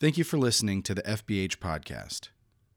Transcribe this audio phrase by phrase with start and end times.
[0.00, 2.30] Thank you for listening to the FBH podcast.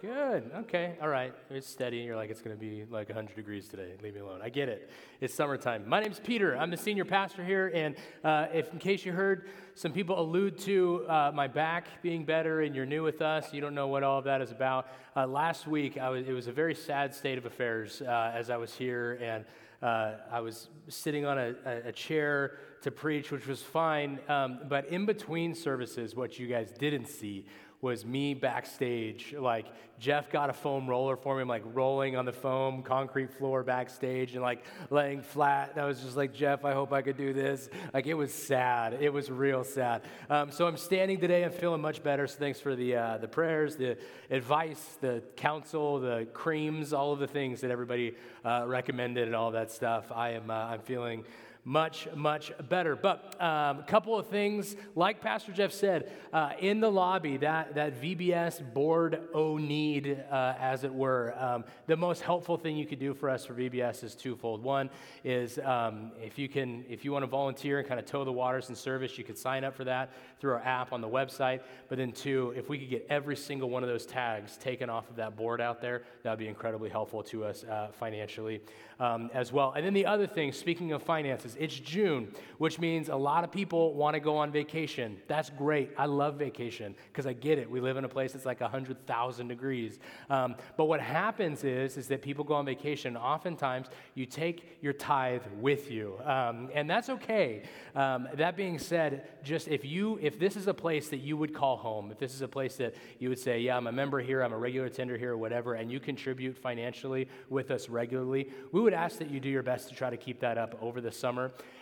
[0.01, 0.51] Good.
[0.61, 0.95] Okay.
[1.03, 1.35] All right.
[1.51, 1.99] It's steady.
[1.99, 3.97] You're like, it's going to be like 100 degrees today.
[4.03, 4.41] Leave me alone.
[4.43, 4.91] I get it.
[5.21, 5.87] It's summertime.
[5.87, 6.57] My name's Peter.
[6.57, 7.71] I'm the senior pastor here.
[7.75, 12.25] And uh, if, in case you heard some people allude to uh, my back being
[12.25, 14.87] better and you're new with us, you don't know what all of that is about.
[15.15, 18.57] Uh, last week, was, it was a very sad state of affairs uh, as I
[18.57, 19.19] was here.
[19.21, 19.45] And
[19.83, 21.55] uh, I was sitting on a,
[21.87, 24.19] a, chair to preach, which was fine.
[24.29, 27.47] Um, but in between services, what you guys didn't see
[27.83, 29.35] was me backstage.
[29.39, 29.67] Like,
[29.99, 31.43] Jeff got a foam roller for me.
[31.43, 35.73] I'm like rolling on the foam, concrete floor backstage and like laying flat.
[35.73, 37.69] And I was just like, Jeff, I hope I could do this.
[37.93, 38.99] Like, it was sad.
[39.01, 40.03] It was real sad.
[40.29, 41.45] Um, so I'm standing today.
[41.45, 42.27] I'm feeling much better.
[42.27, 43.99] So thanks for the, uh, the prayers, the
[44.31, 49.51] advice, the counsel, the creams, all of the things that everybody uh, recommended and all
[49.53, 50.13] that stuff.
[50.15, 51.25] I am, uh, I'm feeling
[51.65, 52.97] much, much better.
[52.97, 57.75] But a um, couple of things, like Pastor Jeff said, uh, in the lobby, that,
[57.75, 62.87] that VBS board O need, uh, as it were, um, the most helpful thing you
[62.87, 64.63] could do for us for VBS is twofold.
[64.63, 64.91] One
[65.25, 68.33] is um, if you can, if you want to volunteer and kind of tow the
[68.33, 71.61] waters and service, you could sign up for that through our app on the website.
[71.89, 75.09] But then two, if we could get every single one of those tags taken off
[75.11, 78.61] of that board out there, that would be incredibly helpful to us uh, financially
[78.99, 79.73] um, as well.
[79.75, 83.51] And then the other thing, speaking of finances, it's June, which means a lot of
[83.51, 85.17] people want to go on vacation.
[85.29, 85.91] That's great.
[85.97, 87.71] I love vacation because I get it.
[87.71, 89.99] We live in a place that's like 100,000 degrees.
[90.29, 93.17] Um, but what happens is, is that people go on vacation.
[93.17, 97.63] Oftentimes, you take your tithe with you, um, and that's okay.
[97.95, 101.55] Um, that being said, just if you, if this is a place that you would
[101.55, 104.21] call home, if this is a place that you would say, yeah, I'm a member
[104.21, 108.51] here, I'm a regular attender here, or whatever, and you contribute financially with us regularly,
[108.73, 111.01] we would ask that you do your best to try to keep that up over
[111.01, 111.40] the summer.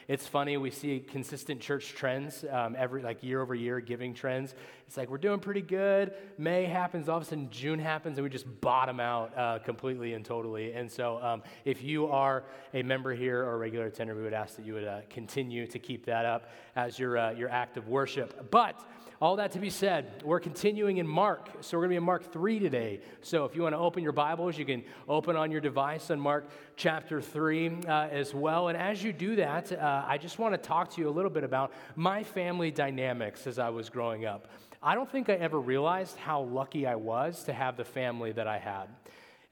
[0.08, 4.54] It's funny, we see consistent church trends um, every, like year over year, giving trends.
[4.86, 6.14] It's like we're doing pretty good.
[6.38, 10.14] May happens, all of a sudden June happens, and we just bottom out uh, completely
[10.14, 10.72] and totally.
[10.72, 14.32] And so, um, if you are a member here or a regular attender, we would
[14.32, 17.76] ask that you would uh, continue to keep that up as your, uh, your act
[17.76, 18.50] of worship.
[18.50, 18.80] But
[19.20, 21.48] all that to be said, we're continuing in Mark.
[21.60, 23.00] So we're going to be in Mark 3 today.
[23.20, 26.20] So if you want to open your Bibles, you can open on your device on
[26.20, 28.68] Mark chapter 3 uh, as well.
[28.68, 31.32] And as you do that, uh, I just want to talk to you a little
[31.32, 34.46] bit about my family dynamics as I was growing up.
[34.80, 38.46] I don't think I ever realized how lucky I was to have the family that
[38.46, 38.86] I had.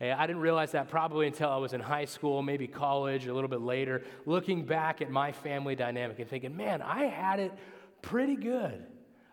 [0.01, 3.49] I didn't realize that probably until I was in high school, maybe college, a little
[3.49, 7.53] bit later, looking back at my family dynamic and thinking, man, I had it
[8.03, 8.87] pretty good.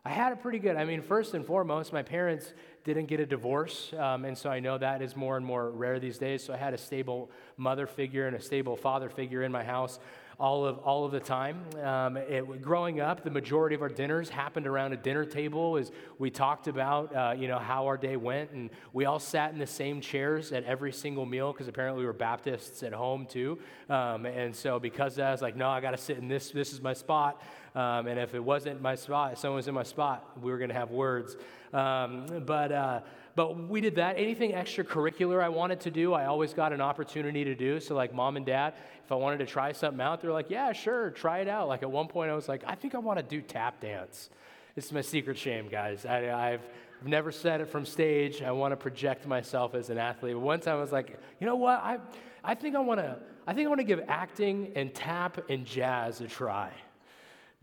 [0.06, 0.76] I had it pretty good.
[0.76, 2.54] I mean, first and foremost, my parents
[2.84, 5.98] didn't get a divorce, um, and so I know that is more and more rare
[5.98, 6.44] these days.
[6.44, 10.00] So I had a stable mother figure and a stable father figure in my house
[10.44, 11.64] all of, all of the time.
[11.82, 15.90] Um, it, growing up, the majority of our dinners happened around a dinner table as
[16.20, 18.52] we talked about, uh, you know, how our day went.
[18.52, 22.08] And we all sat in the same chairs at every single meal because apparently we
[22.08, 23.58] were Baptists at home too.
[23.90, 26.74] Um, and so because I was like, no, I got to sit in this, this
[26.74, 27.42] is my spot.
[27.74, 30.72] Um, and if it wasn't my spot, someone was in my spot, we were going
[30.72, 31.38] to have words.
[31.72, 33.00] Um, but, uh,
[33.36, 34.18] but we did that.
[34.18, 37.80] Anything extracurricular I wanted to do, I always got an opportunity to do.
[37.80, 40.72] So, like mom and dad, if I wanted to try something out, they're like, yeah,
[40.72, 41.68] sure, try it out.
[41.68, 44.30] Like at one point, I was like, I think I want to do tap dance.
[44.76, 46.06] It's my secret shame, guys.
[46.06, 46.68] I, I've
[47.04, 48.42] never said it from stage.
[48.42, 50.34] I want to project myself as an athlete.
[50.34, 51.80] But one time I was like, you know what?
[51.80, 52.00] I,
[52.44, 53.18] I think I want to.
[53.46, 56.72] I think I want to give acting and tap and jazz a try.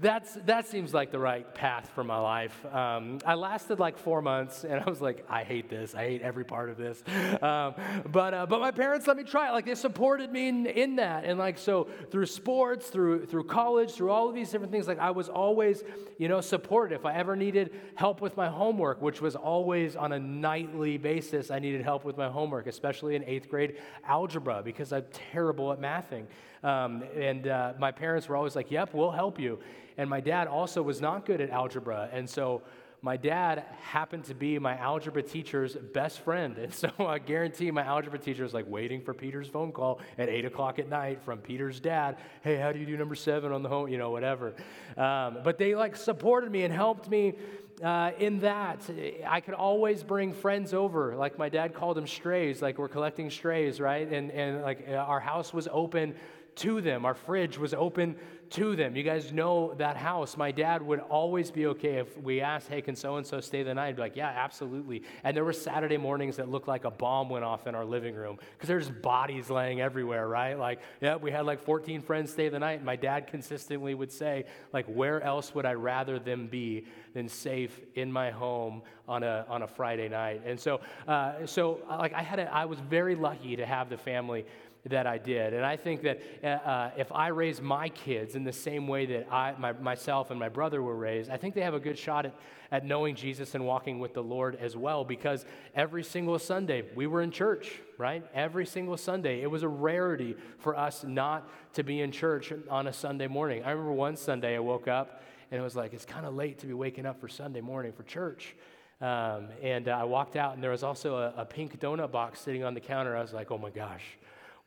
[0.00, 2.64] That's, that seems like the right path for my life.
[2.74, 5.94] Um, I lasted like four months, and I was like, I hate this.
[5.94, 7.02] I hate every part of this.
[7.42, 7.74] Um,
[8.10, 9.52] but, uh, but my parents let me try it.
[9.52, 11.24] Like, they supported me in, in that.
[11.24, 14.98] And, like, so through sports, through, through college, through all of these different things, like,
[14.98, 15.84] I was always,
[16.16, 16.94] you know, supported.
[16.94, 21.50] If I ever needed help with my homework, which was always on a nightly basis,
[21.50, 25.78] I needed help with my homework, especially in eighth grade algebra, because I'm terrible at
[25.78, 26.24] mathing.
[26.62, 29.58] Um, and uh, my parents were always like, Yep, we'll help you.
[29.96, 32.08] And my dad also was not good at algebra.
[32.12, 32.62] And so
[33.02, 36.58] my dad happened to be my algebra teacher's best friend.
[36.58, 40.28] And so I guarantee my algebra teacher was like waiting for Peter's phone call at
[40.28, 42.18] 8 o'clock at night from Peter's dad.
[42.42, 43.88] Hey, how do you do number seven on the home?
[43.88, 44.54] You know, whatever.
[44.96, 47.34] Um, but they like supported me and helped me
[47.82, 48.88] uh, in that.
[49.26, 51.16] I could always bring friends over.
[51.16, 54.10] Like my dad called them strays, like we're collecting strays, right?
[54.10, 56.14] And, and like our house was open
[56.60, 57.04] to them.
[57.04, 58.16] Our fridge was open
[58.50, 58.96] to them.
[58.96, 60.36] You guys know that house.
[60.36, 63.62] My dad would always be okay if we asked, hey, can so and so stay
[63.62, 63.88] the night?
[63.88, 65.04] He'd be like, yeah, absolutely.
[65.22, 68.14] And there were Saturday mornings that looked like a bomb went off in our living
[68.14, 70.58] room because there's bodies laying everywhere, right?
[70.58, 72.78] Like, yeah, we had like 14 friends stay the night.
[72.78, 77.28] And my dad consistently would say, like, where else would I rather them be than
[77.28, 80.42] safe in my home on a, on a Friday night?
[80.44, 83.96] And so, uh, so like, I had a, I was very lucky to have the
[83.96, 84.44] family
[84.86, 85.52] that I did.
[85.52, 89.06] And I think that uh, uh, if I raise my kids in the same way
[89.06, 91.98] that I, my, myself and my brother were raised, I think they have a good
[91.98, 92.34] shot at,
[92.72, 95.44] at knowing Jesus and walking with the Lord as well because
[95.74, 98.24] every single Sunday we were in church, right?
[98.34, 99.42] Every single Sunday.
[99.42, 103.62] It was a rarity for us not to be in church on a Sunday morning.
[103.64, 106.58] I remember one Sunday I woke up and it was like, it's kind of late
[106.60, 108.54] to be waking up for Sunday morning for church.
[109.00, 112.38] Um, and uh, I walked out, and there was also a, a pink donut box
[112.40, 113.16] sitting on the counter.
[113.16, 114.04] I was like, oh my gosh,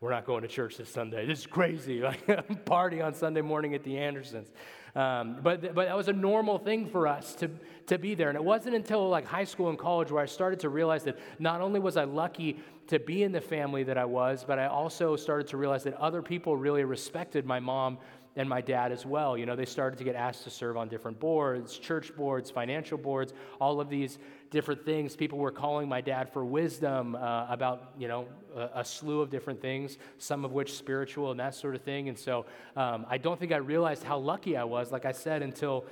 [0.04, 1.26] we're not going to church this Sunday.
[1.26, 2.02] This is crazy.
[2.04, 4.52] Like party on Sunday morning at the Andersons.
[4.96, 7.50] Um, but, but that was a normal thing for us to,
[7.88, 8.28] to be there.
[8.28, 11.18] And it wasn't until like high school and college where I started to realize that
[11.40, 14.66] not only was I lucky to be in the family that I was, but I
[14.66, 17.98] also started to realize that other people really respected my mom
[18.36, 19.38] and my dad as well.
[19.38, 22.98] You know, they started to get asked to serve on different boards, church boards, financial
[22.98, 24.18] boards, all of these
[24.50, 25.16] different things.
[25.16, 29.30] People were calling my dad for wisdom uh, about, you know, a, a, slew of
[29.30, 32.10] different things, some of which spiritual and that sort of thing.
[32.10, 32.46] And so
[32.76, 35.86] um, I don't think I realized how lucky I was, like I said, until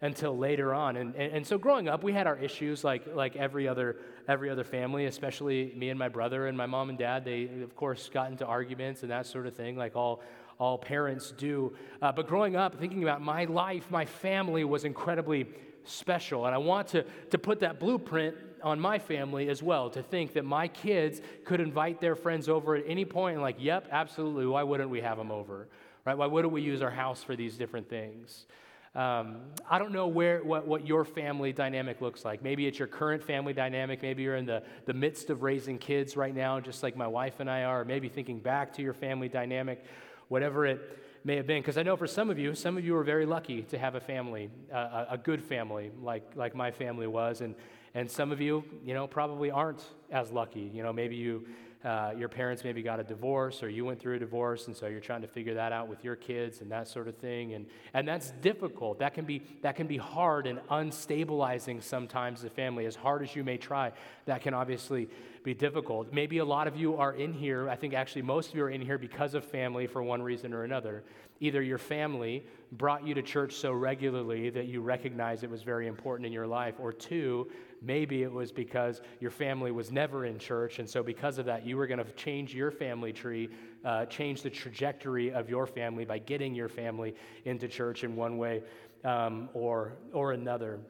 [0.00, 0.96] until later on.
[0.96, 3.96] And, and, and, so growing up, we had our issues like, like every, other,
[4.28, 7.24] every other family, especially me and my brother and my mom and dad.
[7.24, 10.22] They, of course, got into arguments and that sort of thing, like all,
[10.58, 11.72] all parents do.
[12.02, 15.46] Uh, but growing up, thinking about my life, my family was incredibly
[15.84, 16.46] special.
[16.46, 20.32] And I want to, to put that blueprint on my family as well, to think
[20.32, 24.46] that my kids could invite their friends over at any point and, like, yep, absolutely,
[24.46, 25.68] why wouldn't we have them over?
[26.04, 26.18] Right?
[26.18, 28.46] Why wouldn't we use our house for these different things?
[28.94, 32.42] Um, I don't know where what, what your family dynamic looks like.
[32.42, 34.02] Maybe it's your current family dynamic.
[34.02, 37.38] Maybe you're in the, the midst of raising kids right now, just like my wife
[37.38, 37.84] and I are.
[37.84, 39.84] Maybe thinking back to your family dynamic
[40.28, 41.60] whatever it may have been.
[41.60, 43.94] Because I know for some of you, some of you are very lucky to have
[43.94, 47.40] a family, uh, a good family, like, like my family was.
[47.40, 47.54] And,
[47.94, 50.70] and some of you, you know, probably aren't as lucky.
[50.72, 51.46] You know, maybe you
[51.84, 54.88] uh, your parents maybe got a divorce or you went through a divorce and so
[54.88, 57.54] you're trying to figure that out with your kids and that sort of thing.
[57.54, 58.98] And, and that's difficult.
[58.98, 62.42] That can be that can be hard and unstabilizing sometimes.
[62.42, 63.92] The family as hard as you may try
[64.26, 65.08] that can obviously
[65.44, 66.12] be difficult.
[66.12, 68.70] Maybe a lot of you are in here i think actually most of you are
[68.70, 71.04] in here because of family for one reason or another.
[71.40, 75.86] Either your family brought you to church so regularly that you recognize it was very
[75.86, 77.48] important in your life or two
[77.80, 81.64] Maybe it was because your family was never in church, and so because of that,
[81.64, 83.48] you were going to change your family tree,
[83.84, 87.14] uh, change the trajectory of your family by getting your family
[87.44, 88.62] into church in one way
[89.04, 90.80] um, or, or another.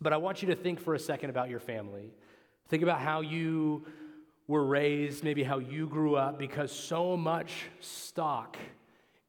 [0.00, 2.12] But I want you to think for a second about your family.
[2.68, 3.84] Think about how you
[4.46, 8.56] were raised, maybe how you grew up, because so much stock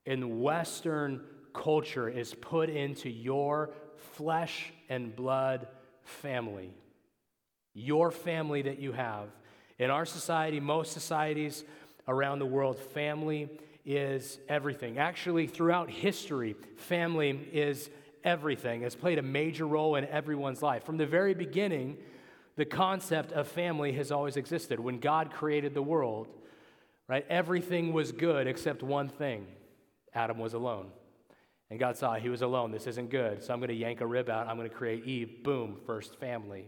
[0.05, 1.21] in Western
[1.53, 5.67] culture is put into your flesh and blood
[6.03, 6.73] family
[7.73, 9.29] your family that you have.
[9.79, 11.63] In our society, most societies
[12.07, 13.49] around the world, family
[13.85, 14.97] is everything.
[14.97, 17.89] Actually, throughout history, family is
[18.23, 18.83] everything.
[18.83, 20.85] It's played a major role in everyone's life.
[20.85, 21.97] From the very beginning,
[22.55, 24.79] the concept of family has always existed.
[24.79, 26.27] When God created the world,
[27.07, 29.47] right, everything was good except one thing
[30.13, 30.87] Adam was alone.
[31.69, 32.71] And God saw he was alone.
[32.71, 33.43] This isn't good.
[33.43, 34.47] So I'm going to yank a rib out.
[34.47, 35.43] I'm going to create Eve.
[35.43, 36.67] Boom, first family.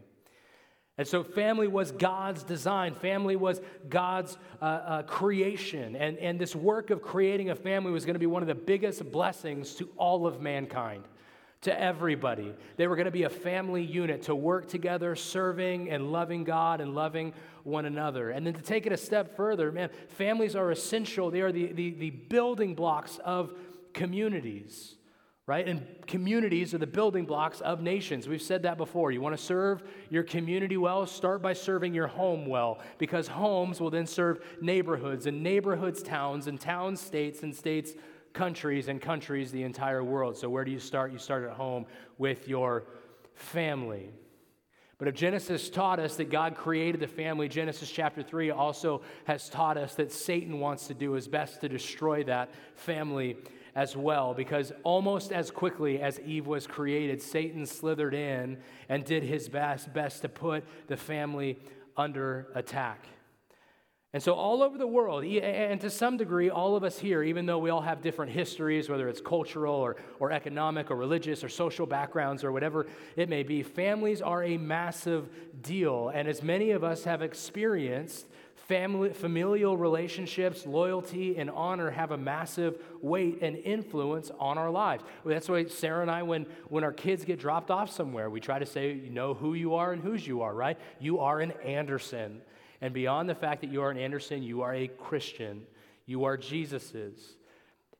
[0.98, 2.96] And so, family was God's design.
[2.96, 3.60] Family was
[3.90, 5.96] God's uh, uh, creation.
[5.96, 8.56] And, and this work of creating a family was going to be one of the
[8.56, 11.04] biggest blessings to all of mankind,
[11.62, 12.54] to everybody.
[12.78, 16.80] They were going to be a family unit to work together, serving and loving God
[16.80, 17.34] and loving
[17.64, 18.30] one another.
[18.30, 21.30] And then to take it a step further, man, families are essential.
[21.30, 23.54] They are the, the, the building blocks of
[23.92, 24.96] communities
[25.48, 25.68] right?
[25.68, 28.28] And communities are the building blocks of nations.
[28.28, 29.12] We've said that before.
[29.12, 31.06] You want to serve your community well?
[31.06, 36.48] Start by serving your home well, because homes will then serve neighborhoods, and neighborhoods, towns,
[36.48, 37.94] and towns, states, and states,
[38.34, 40.36] countries, and countries, the entire world.
[40.36, 41.12] So, where do you start?
[41.12, 41.86] You start at home
[42.18, 42.86] with your
[43.36, 44.10] family.
[44.98, 49.50] But if Genesis taught us that God created the family, Genesis chapter 3 also has
[49.50, 53.36] taught us that Satan wants to do his best to destroy that family
[53.76, 59.24] as well, because almost as quickly as Eve was created, Satan slithered in and did
[59.24, 61.60] his best, best to put the family
[61.98, 63.06] under attack.
[64.14, 67.46] And so, all over the world, and to some degree, all of us here, even
[67.46, 71.50] though we all have different histories, whether it's cultural or, or economic or religious or
[71.50, 75.28] social backgrounds or whatever it may be, families are a massive
[75.62, 76.14] deal.
[76.16, 78.28] And as many of us have experienced,
[78.68, 85.04] family, familial relationships, loyalty, and honor have a massive weight and influence on our lives.
[85.24, 88.60] That's why Sarah and I, when, when our kids get dropped off somewhere, we try
[88.60, 90.78] to say, you know who you are and whose you are, right?
[91.00, 92.42] You are an Anderson.
[92.82, 95.64] And beyond the fact that you are an Anderson, you are a Christian.
[96.06, 97.36] You are Jesus's.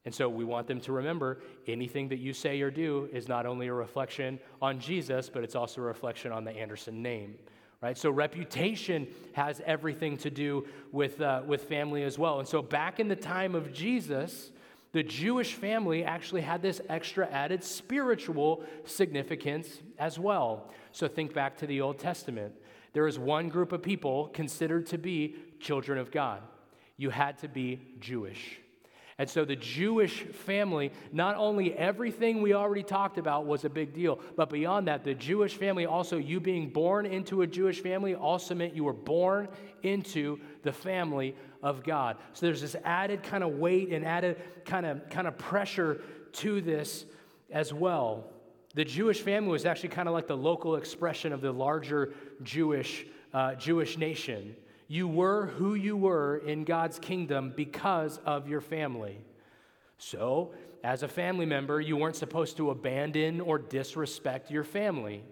[0.06, 3.46] And so we want them to remember anything that you say or do is not
[3.48, 7.36] only a reflection on Jesus, but it's also a reflection on the Anderson name.
[7.86, 7.96] Right?
[7.96, 12.40] So reputation has everything to do with, uh, with family as well.
[12.40, 14.50] And so back in the time of Jesus,
[14.92, 20.72] the Jewish family actually had this extra added spiritual significance as well.
[20.94, 22.56] So think back to the Old Testament
[22.94, 26.42] there is one group of people considered to be children of God.
[26.98, 28.62] You had to be Jewish.
[29.18, 33.94] And so the Jewish family, not only everything we already talked about was a big
[33.94, 38.14] deal, but beyond that, the Jewish family also, you being born into a Jewish family
[38.14, 39.48] also meant you were born
[39.84, 42.18] into the family of God.
[42.34, 46.02] So there's this added kind of weight and added kind of kind of pressure
[46.34, 47.06] to this
[47.50, 48.26] as well.
[48.74, 53.06] The Jewish family was actually kind of like the local expression of the larger Jewish,
[53.34, 54.58] uh, Jewish nation.
[54.88, 59.20] You were who you were in God's kingdom because of your family.
[59.98, 65.24] So, as a family member, you weren't supposed to abandon or disrespect your family.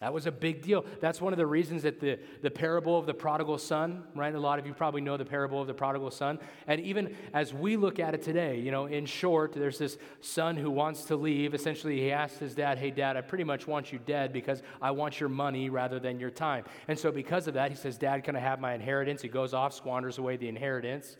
[0.00, 0.84] That was a big deal.
[1.00, 4.32] That's one of the reasons that the, the parable of the prodigal son, right?
[4.32, 6.38] A lot of you probably know the parable of the prodigal son.
[6.68, 10.56] And even as we look at it today, you know, in short, there's this son
[10.56, 11.52] who wants to leave.
[11.52, 14.92] Essentially, he asks his dad, Hey, dad, I pretty much want you dead because I
[14.92, 16.64] want your money rather than your time.
[16.86, 19.20] And so, because of that, he says, Dad, can I have my inheritance?
[19.20, 21.16] He goes off, squanders away the inheritance.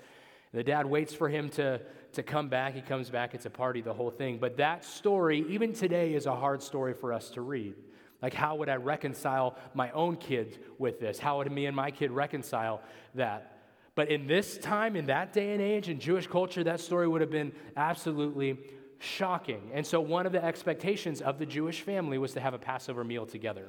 [0.52, 1.80] The dad waits for him to,
[2.12, 2.74] to come back.
[2.74, 4.38] He comes back, it's a party, the whole thing.
[4.38, 7.74] But that story, even today, is a hard story for us to read.
[8.20, 11.18] Like, how would I reconcile my own kids with this?
[11.18, 12.82] How would me and my kid reconcile
[13.14, 13.58] that?
[13.94, 17.20] But in this time, in that day and age, in Jewish culture, that story would
[17.20, 18.58] have been absolutely
[18.98, 19.70] shocking.
[19.72, 23.04] And so, one of the expectations of the Jewish family was to have a Passover
[23.04, 23.68] meal together.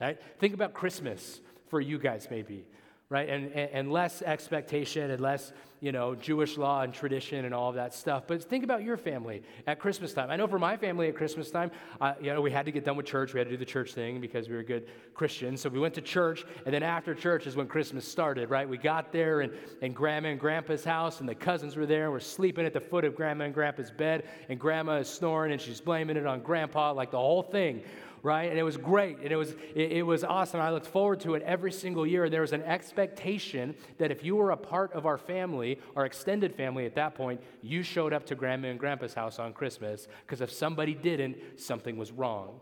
[0.00, 0.20] Right?
[0.38, 2.66] Think about Christmas for you guys, maybe
[3.12, 3.28] right?
[3.28, 7.68] And, and, and, less expectation and less, you know, Jewish law and tradition and all
[7.68, 8.24] of that stuff.
[8.26, 10.30] But think about your family at Christmas time.
[10.30, 12.86] I know for my family at Christmas time, uh, you know, we had to get
[12.86, 13.34] done with church.
[13.34, 15.60] We had to do the church thing because we were good Christians.
[15.60, 18.66] So we went to church, and then after church is when Christmas started, right?
[18.66, 19.52] We got there, and,
[19.82, 22.80] and Grandma and Grandpa's house, and the cousins were there, and we're sleeping at the
[22.80, 26.40] foot of Grandma and Grandpa's bed, and Grandma is snoring, and she's blaming it on
[26.40, 27.82] Grandpa, like the whole thing
[28.22, 28.48] right?
[28.50, 30.60] And it was great, and it was, it, it, was awesome.
[30.60, 32.30] I looked forward to it every single year.
[32.30, 36.54] There was an expectation that if you were a part of our family, our extended
[36.54, 40.40] family at that point, you showed up to Grandma and Grandpa's house on Christmas, because
[40.40, 42.60] if somebody didn't, something was wrong.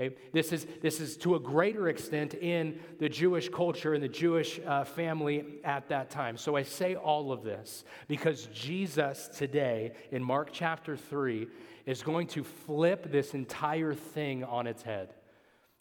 [0.00, 0.14] Okay?
[0.32, 4.60] This, is, this is to a greater extent in the Jewish culture and the Jewish
[4.66, 6.36] uh, family at that time.
[6.36, 11.48] So I say all of this because Jesus today in Mark chapter 3
[11.86, 15.14] is going to flip this entire thing on its head.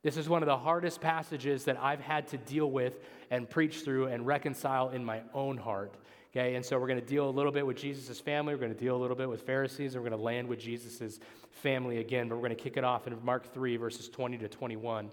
[0.02, 3.00] This is one of the hardest passages that I've had to deal with
[3.32, 5.94] and preach through and reconcile in my own heart.
[6.32, 8.54] Okay, and so we're going to deal a little bit with Jesus' family.
[8.54, 10.60] We're going to deal a little bit with Pharisees, and we're going to land with
[10.60, 11.20] Jesus'
[11.52, 12.30] family again.
[12.30, 15.10] But we're going to kick it off in Mark 3, verses 20 to 21.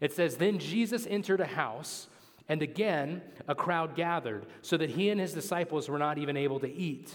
[0.00, 2.06] It says, Then Jesus entered a house,
[2.48, 6.60] and again a crowd gathered, so that he and his disciples were not even able
[6.60, 7.12] to eat.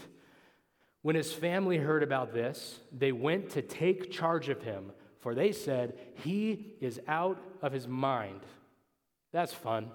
[1.02, 5.52] When his family heard about this, they went to take charge of him, for they
[5.52, 8.42] said, He is out of his mind.
[9.32, 9.92] That's fun,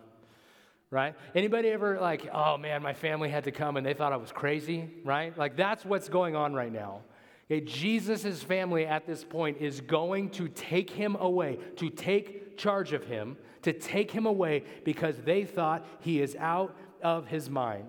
[0.91, 1.15] right?
[1.35, 4.31] Anybody ever like, oh man, my family had to come and they thought I was
[4.31, 5.37] crazy, right?
[5.37, 7.01] Like that's what's going on right now.
[7.51, 12.93] Okay, Jesus' family at this point is going to take him away, to take charge
[12.93, 17.85] of him, to take him away because they thought he is out of his mind.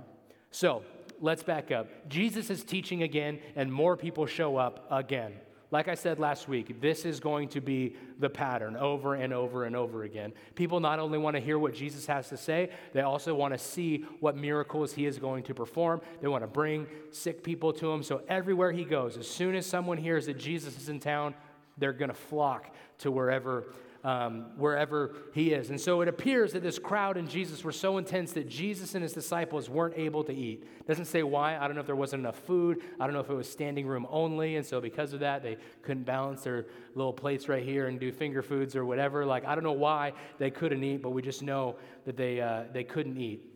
[0.52, 0.84] So,
[1.22, 1.88] let's back up.
[2.10, 5.34] Jesus is teaching again, and more people show up again.
[5.74, 9.64] Like I said last week, this is going to be the pattern over and over
[9.64, 10.32] and over again.
[10.54, 13.58] People not only want to hear what Jesus has to say, they also want to
[13.58, 16.00] see what miracles he is going to perform.
[16.22, 18.04] They want to bring sick people to him.
[18.04, 21.34] So everywhere he goes, as soon as someone hears that Jesus is in town,
[21.80, 25.70] they're going to flock to wherever um, wherever he is.
[25.70, 29.04] And so it appears that this crowd and Jesus were so intense that Jesus and
[29.04, 30.68] his disciples weren't able to eat.
[30.88, 31.58] Doesn't say why.
[31.58, 32.82] I don't know if there wasn't enough food.
[33.00, 34.58] I don't know if it was standing room only.
[34.58, 38.12] And so because of that, they couldn't balance their little plates right here and do
[38.12, 39.26] finger foods or whatever.
[39.26, 42.64] Like, I don't know why they couldn't eat, but we just know that they, uh,
[42.74, 43.54] they couldn't eat.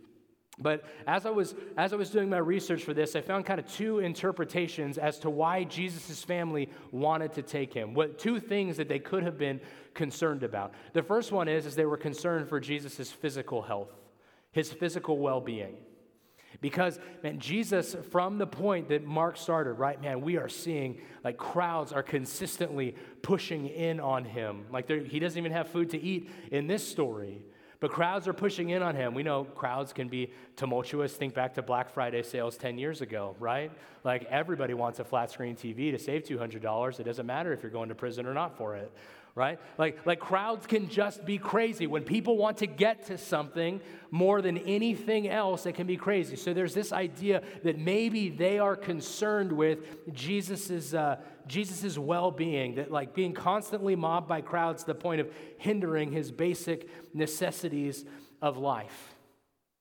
[0.59, 3.59] But as I was as I was doing my research for this, I found kind
[3.59, 7.93] of two interpretations as to why Jesus' family wanted to take him.
[7.93, 9.61] What two things that they could have been
[9.97, 10.73] concerned about.
[10.93, 13.91] The first one is, is they were concerned for Jesus' physical health,
[14.51, 15.75] his physical well-being.
[16.61, 21.37] Because, man, Jesus, from the point that Mark started, right, man, we are seeing like
[21.37, 24.65] crowds are consistently pushing in on him.
[24.71, 27.43] Like he doesn't even have food to eat in this story.
[27.79, 29.13] But crowds are pushing in on him.
[29.13, 31.13] We know crowds can be tumultuous.
[31.13, 33.71] Think back to Black Friday sales 10 years ago, right?
[34.03, 36.99] Like everybody wants a flat screen TV to save $200.
[36.99, 38.91] It doesn't matter if you're going to prison or not for it,
[39.37, 39.59] right?
[39.77, 41.85] Like, like crowds can just be crazy.
[41.85, 43.79] When people want to get to something
[44.09, 46.35] more than anything else, it can be crazy.
[46.35, 52.91] So there's this idea that maybe they are concerned with Jesus's, uh, Jesus's well-being, that
[52.91, 58.05] like being constantly mobbed by crowds to the point of hindering his basic necessities
[58.41, 59.13] of life.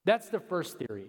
[0.05, 1.07] That's the first theory.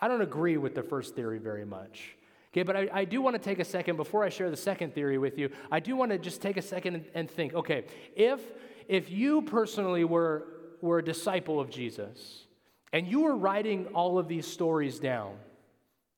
[0.00, 2.16] I don't agree with the first theory very much.
[2.52, 4.94] Okay, but I, I do want to take a second before I share the second
[4.94, 5.50] theory with you.
[5.70, 8.40] I do want to just take a second and, and think okay, if,
[8.88, 10.46] if you personally were,
[10.82, 12.44] were a disciple of Jesus
[12.92, 15.36] and you were writing all of these stories down,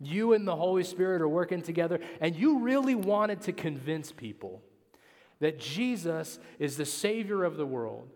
[0.00, 4.60] you and the Holy Spirit are working together, and you really wanted to convince people
[5.38, 8.08] that Jesus is the Savior of the world,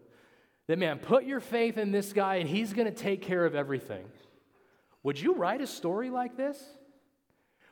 [0.66, 3.54] that man, put your faith in this guy and he's going to take care of
[3.54, 4.04] everything.
[5.04, 6.62] Would you write a story like this?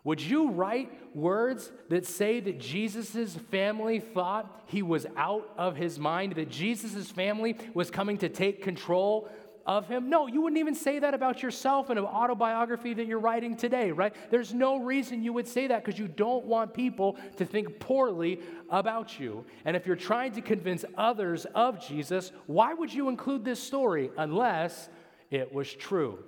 [0.06, 5.98] Would you write words that say that Jesus' family thought he was out of his
[5.98, 9.28] mind, that Jesus' family was coming to take control
[9.66, 10.08] of him?
[10.08, 13.90] No, you wouldn't even say that about yourself in an autobiography that you're writing today,
[13.90, 14.14] right?
[14.30, 18.38] There's no reason you would say that because you don't want people to think poorly
[18.70, 19.44] about you.
[19.64, 24.12] And if you're trying to convince others of Jesus, why would you include this story
[24.16, 24.88] unless
[25.32, 26.20] it was true?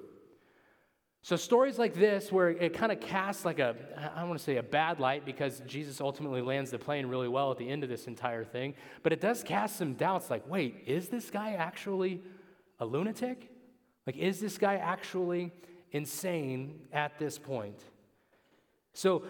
[1.28, 4.44] So, stories like this, where it kind of casts like a, I don't want to
[4.46, 7.82] say a bad light because Jesus ultimately lands the plane really well at the end
[7.84, 11.52] of this entire thing, but it does cast some doubts like, wait, is this guy
[11.52, 12.22] actually
[12.80, 13.50] a lunatic?
[14.06, 15.52] Like, is this guy actually
[15.92, 17.78] insane at this point?
[18.94, 19.24] So,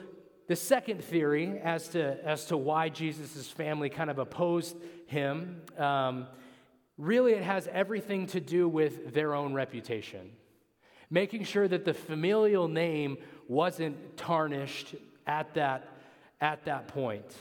[0.46, 6.28] the second theory as to, as to why Jesus' family kind of opposed him, um,
[6.96, 10.30] really it has everything to do with their own reputation
[11.10, 14.94] making sure that the familial name wasn't tarnished
[15.26, 15.88] at that,
[16.40, 17.34] at that point.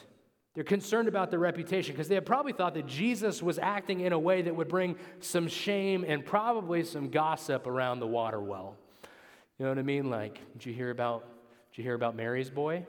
[0.53, 4.11] They're concerned about their reputation because they had probably thought that Jesus was acting in
[4.11, 8.75] a way that would bring some shame and probably some gossip around the water well.
[9.59, 10.09] You know what I mean?
[10.09, 11.25] Like, did you hear about
[11.71, 12.87] did you hear about Mary's boy?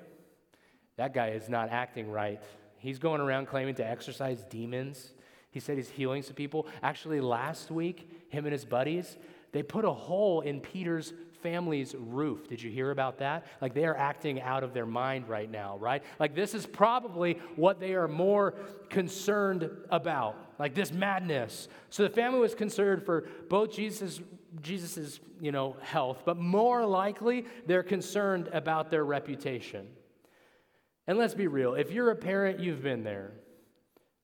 [0.97, 2.43] That guy is not acting right.
[2.79, 5.13] He's going around claiming to exorcise demons.
[5.51, 6.67] He said he's healing some people.
[6.83, 9.19] Actually, last week, him and his buddies,
[9.53, 12.49] they put a hole in Peter's family's roof.
[12.49, 13.47] Did you hear about that?
[13.61, 16.03] Like they are acting out of their mind right now, right?
[16.19, 18.55] Like this is probably what they are more
[18.89, 21.69] concerned about, like this madness.
[21.91, 24.21] So the family was concerned for both Jesus
[24.63, 29.87] Jesus's, you know, health, but more likely they're concerned about their reputation.
[31.07, 33.33] And let's be real, if you're a parent, you've been there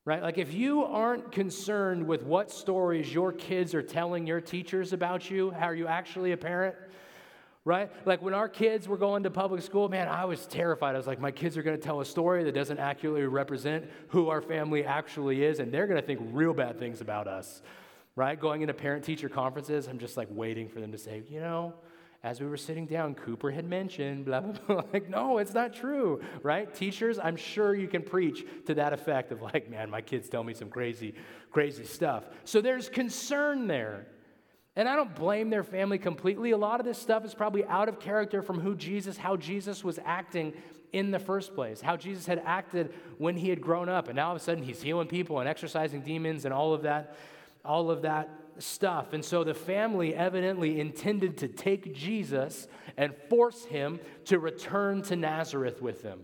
[0.05, 0.23] right?
[0.23, 5.31] Like if you aren't concerned with what stories your kids are telling your teachers about
[5.31, 6.77] you, how are you actually a parent?
[7.65, 7.91] Right?
[8.07, 10.95] Like when our kids were going to public school, man, I was terrified.
[10.95, 13.87] I was like, my kids are going to tell a story that doesn't accurately represent
[14.09, 17.63] who our family actually is, and they're going to think real bad things about us.
[18.17, 18.39] Right?
[18.39, 21.73] Going into parent teacher conferences, I'm just like waiting for them to say, you know,
[22.25, 24.83] as we were sitting down, Cooper had mentioned, blah, blah, blah.
[24.95, 26.75] Like, no, it's not true, right?
[26.75, 30.43] Teachers, I'm sure you can preach to that effect of like, man, my kids tell
[30.43, 31.15] me some crazy,
[31.53, 32.25] crazy stuff.
[32.45, 34.07] So there's concern there.
[34.75, 36.53] And I don't blame their family completely.
[36.53, 39.85] A lot of this stuff is probably out of character from who Jesus, how Jesus
[39.85, 40.55] was acting
[40.95, 44.09] in the first place, how Jesus had acted when he had grown up.
[44.09, 46.83] And now all of a sudden he's healing people and exorcising demons and all of
[46.83, 47.17] that,
[47.65, 49.13] all of that stuff.
[49.13, 55.17] And so the family evidently intended to take Jesus and force him to return to
[55.17, 56.21] Nazareth with them.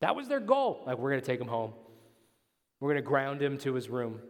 [0.00, 0.82] That was their goal.
[0.86, 1.72] Like, we're going to take him home,
[2.80, 4.20] we're going to ground him to his room.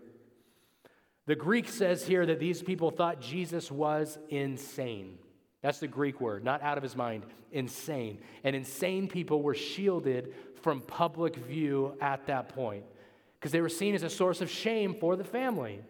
[1.26, 5.18] The Greek says here that these people thought Jesus was insane.
[5.60, 8.18] That's the Greek word, not out of his mind, insane.
[8.44, 12.84] And insane people were shielded from public view at that point
[13.40, 15.80] because they were seen as a source of shame for the family.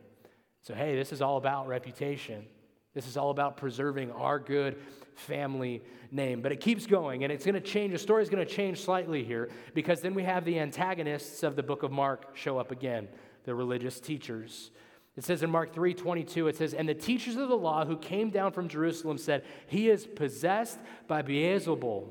[0.67, 2.45] So, hey, this is all about reputation.
[2.93, 4.77] This is all about preserving our good
[5.15, 6.43] family name.
[6.43, 7.93] But it keeps going, and it's going to change.
[7.93, 11.55] The story is going to change slightly here because then we have the antagonists of
[11.55, 13.07] the book of Mark show up again,
[13.45, 14.73] the religious teachers.
[15.17, 17.97] It says in Mark 3 22, it says, And the teachers of the law who
[17.97, 22.09] came down from Jerusalem said, He is possessed by Beelzebul,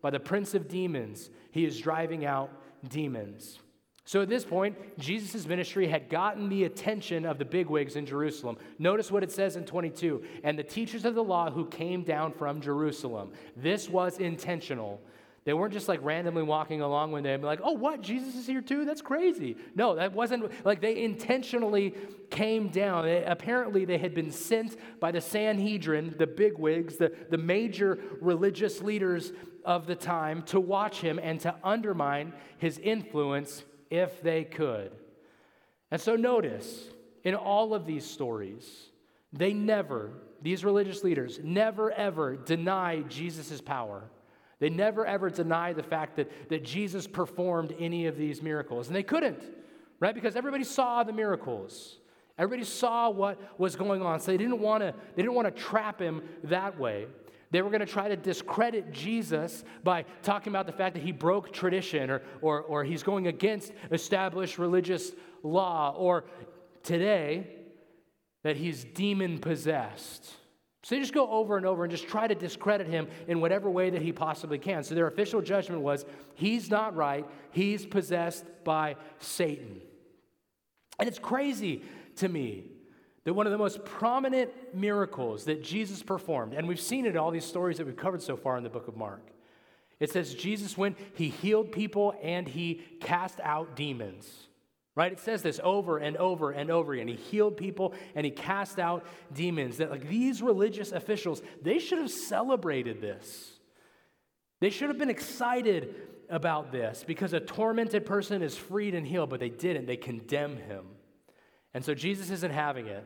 [0.00, 1.28] by the prince of demons.
[1.50, 2.50] He is driving out
[2.88, 3.58] demons.
[4.08, 8.56] So at this point, Jesus' ministry had gotten the attention of the bigwigs in Jerusalem.
[8.78, 12.32] Notice what it says in 22 and the teachers of the law who came down
[12.32, 13.32] from Jerusalem.
[13.54, 15.02] This was intentional.
[15.44, 18.00] They weren't just like randomly walking along when they'd be like, oh, what?
[18.00, 18.86] Jesus is here too?
[18.86, 19.58] That's crazy.
[19.74, 21.92] No, that wasn't like they intentionally
[22.30, 23.04] came down.
[23.04, 28.80] They, apparently, they had been sent by the Sanhedrin, the bigwigs, the, the major religious
[28.80, 29.34] leaders
[29.66, 34.92] of the time, to watch him and to undermine his influence if they could.
[35.90, 36.84] And so notice
[37.24, 38.90] in all of these stories,
[39.32, 40.10] they never,
[40.42, 44.04] these religious leaders, never ever deny Jesus' power.
[44.60, 48.88] They never ever deny the fact that, that Jesus performed any of these miracles.
[48.88, 49.42] And they couldn't,
[50.00, 50.14] right?
[50.14, 51.98] Because everybody saw the miracles.
[52.38, 54.20] Everybody saw what was going on.
[54.20, 57.06] So they didn't want to, they didn't want to trap him that way.
[57.50, 61.12] They were going to try to discredit Jesus by talking about the fact that he
[61.12, 66.24] broke tradition or, or, or he's going against established religious law, or
[66.82, 67.46] today,
[68.42, 70.30] that he's demon possessed.
[70.82, 73.70] So they just go over and over and just try to discredit him in whatever
[73.70, 74.82] way that he possibly can.
[74.84, 79.80] So their official judgment was he's not right, he's possessed by Satan.
[80.98, 81.82] And it's crazy
[82.16, 82.64] to me
[83.28, 87.18] that one of the most prominent miracles that Jesus performed, and we've seen it in
[87.18, 89.20] all these stories that we've covered so far in the book of Mark,
[90.00, 94.48] it says Jesus went, he healed people and he cast out demons.
[94.94, 95.12] Right?
[95.12, 97.06] It says this over and over and over again.
[97.06, 99.76] He healed people and he cast out demons.
[99.76, 103.58] That like these religious officials, they should have celebrated this.
[104.60, 105.94] They should have been excited
[106.30, 109.84] about this because a tormented person is freed and healed, but they didn't.
[109.84, 110.86] They condemn him.
[111.74, 113.04] And so Jesus isn't having it.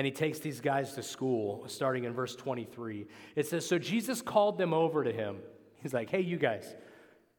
[0.00, 3.06] And he takes these guys to school, starting in verse 23.
[3.36, 5.40] It says, So Jesus called them over to him.
[5.82, 6.74] He's like, Hey, you guys,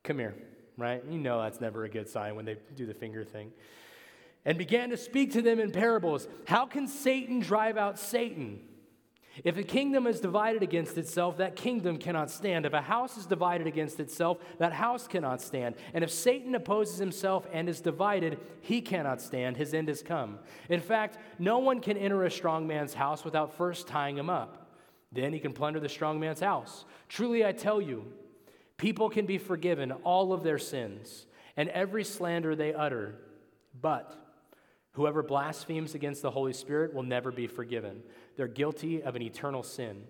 [0.03, 0.35] come here,
[0.77, 1.03] right?
[1.09, 3.51] You know that's never a good sign when they do the finger thing.
[4.45, 6.27] And began to speak to them in parables.
[6.45, 8.59] How can Satan drive out Satan?
[9.43, 12.65] If a kingdom is divided against itself, that kingdom cannot stand.
[12.65, 15.75] If a house is divided against itself, that house cannot stand.
[15.93, 19.55] And if Satan opposes himself and is divided, he cannot stand.
[19.55, 20.39] His end has come.
[20.67, 24.69] In fact, no one can enter a strong man's house without first tying him up.
[25.13, 26.85] Then he can plunder the strong man's house.
[27.07, 28.05] Truly, I tell you,
[28.77, 33.15] people can be forgiven all of their sins and every slander they utter.
[33.79, 34.13] But
[34.93, 38.03] whoever blasphemes against the Holy Spirit will never be forgiven
[38.37, 40.03] they're guilty of an eternal sin.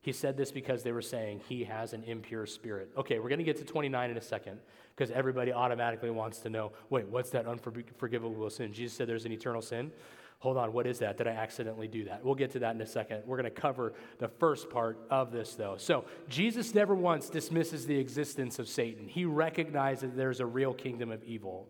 [0.00, 2.90] He said this because they were saying he has an impure spirit.
[2.96, 4.58] Okay, we're going to get to 29 in a second
[4.96, 8.72] because everybody automatically wants to know wait, what's that unforgivable sin?
[8.72, 9.92] Jesus said there's an eternal sin.
[10.40, 11.18] Hold on, what is that?
[11.18, 12.24] Did I accidentally do that?
[12.24, 13.22] We'll get to that in a second.
[13.26, 15.76] We're going to cover the first part of this, though.
[15.78, 19.06] So, Jesus never once dismisses the existence of Satan.
[19.06, 21.68] He recognizes that there's a real kingdom of evil.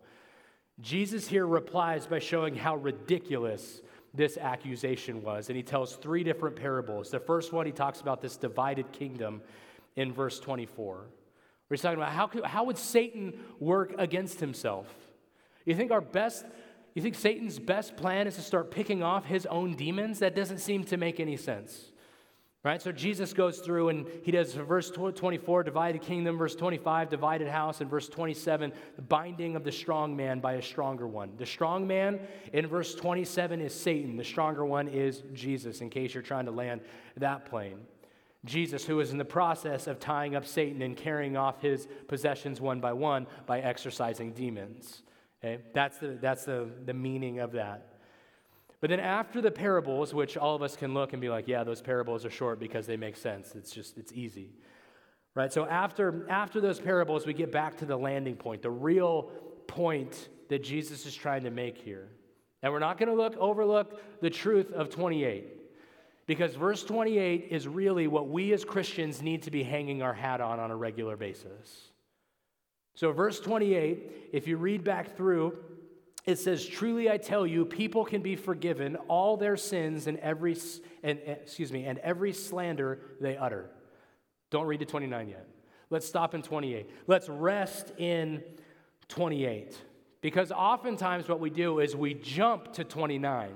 [0.81, 3.83] Jesus here replies by showing how ridiculous
[4.13, 5.49] this accusation was.
[5.49, 7.09] And he tells three different parables.
[7.09, 9.41] The first one, he talks about this divided kingdom
[9.95, 11.05] in verse 24, where
[11.69, 14.87] he's talking about how, could, how would Satan work against himself?
[15.65, 16.45] You think our best,
[16.93, 20.19] you think Satan's best plan is to start picking off his own demons?
[20.19, 21.91] That doesn't seem to make any sense.
[22.63, 22.81] Right?
[22.81, 27.81] So Jesus goes through and he does verse 24, divided kingdom, verse 25, divided house,
[27.81, 31.33] and verse 27, the binding of the strong man by a stronger one.
[31.37, 32.21] The strong man
[32.53, 36.51] in verse 27 is Satan, the stronger one is Jesus, in case you're trying to
[36.51, 36.79] land
[37.17, 37.79] that plane.
[38.45, 42.61] Jesus, who is in the process of tying up Satan and carrying off his possessions
[42.61, 45.01] one by one by exorcising demons.
[45.43, 45.61] Okay?
[45.73, 47.92] That's, the, that's the, the meaning of that.
[48.83, 51.63] But then after the parables, which all of us can look and be like, yeah,
[51.63, 53.55] those parables are short because they make sense.
[53.55, 54.49] It's just, it's easy.
[55.35, 55.53] Right?
[55.53, 59.31] So after, after those parables, we get back to the landing point, the real
[59.67, 62.09] point that Jesus is trying to make here.
[62.61, 65.47] And we're not going to look overlook the truth of 28.
[66.27, 70.41] Because verse 28 is really what we as Christians need to be hanging our hat
[70.41, 71.91] on on a regular basis.
[72.95, 75.57] So, verse 28, if you read back through,
[76.25, 80.55] it says, Truly I tell you, people can be forgiven all their sins and every,
[81.03, 83.69] and, excuse me, and every slander they utter.
[84.49, 85.47] Don't read to 29 yet.
[85.89, 86.89] Let's stop in 28.
[87.07, 88.43] Let's rest in
[89.09, 89.77] 28.
[90.21, 93.55] Because oftentimes what we do is we jump to 29.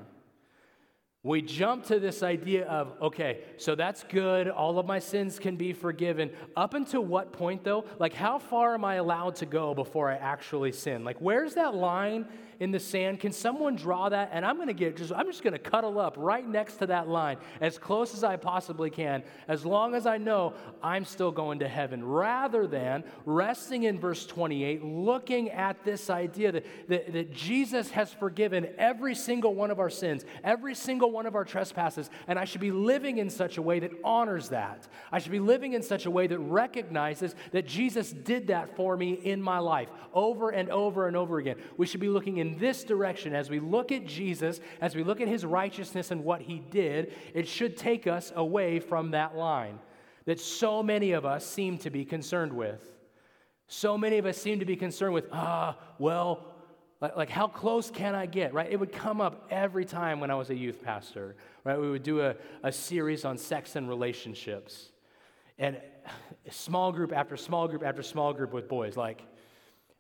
[1.24, 4.50] we jump to this idea of, okay, so that's good.
[4.50, 6.32] All of my sins can be forgiven.
[6.56, 7.86] Up until what point, though?
[8.00, 11.04] Like, how far am I allowed to go before I actually sin?
[11.04, 12.28] Like, where's that line
[12.60, 13.20] in the sand?
[13.20, 14.30] Can someone draw that?
[14.32, 16.88] And I'm going to get just, I'm just going to cuddle up right next to
[16.88, 21.32] that line as close as I possibly can, as long as I know I'm still
[21.32, 27.14] going to heaven, rather than resting in verse 28, looking at this idea that, that,
[27.14, 31.46] that Jesus has forgiven every single one of our sins, every single one of our
[31.46, 34.88] trespasses, and I should be living in such a way that honors that.
[35.12, 38.98] I should be living in such a way that recognizes that Jesus did that for
[38.98, 41.58] me in my life over and over and over again.
[41.78, 45.04] We should be looking in in this direction, as we look at Jesus, as we
[45.04, 49.36] look at his righteousness and what he did, it should take us away from that
[49.36, 49.80] line
[50.26, 52.82] that so many of us seem to be concerned with.
[53.68, 56.54] So many of us seem to be concerned with, ah, well,
[57.02, 58.72] like, like, how close can I get, right?
[58.72, 61.80] It would come up every time when I was a youth pastor, right?
[61.80, 64.90] We would do a, a series on sex and relationships.
[65.60, 65.80] And
[66.50, 69.22] small group after small group after small group with boys, like,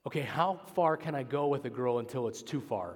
[0.07, 2.95] okay, how far can I go with a girl until it's too far?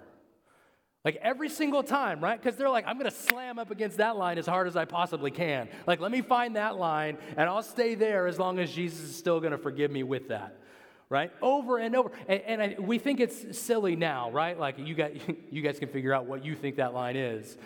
[1.04, 2.42] Like every single time, right?
[2.42, 5.30] Because they're like, I'm to slam up against that line as hard as I possibly
[5.30, 5.68] can.
[5.86, 9.16] Like, let me find that line and I'll stay there as long as Jesus is
[9.16, 10.58] still to forgive me with that,
[11.10, 11.32] right?
[11.42, 12.12] Over and over.
[12.30, 14.58] And, and I, we think it's silly now, right?
[14.58, 15.12] Like, you, got,
[15.52, 17.58] you guys can figure out what you think that line is.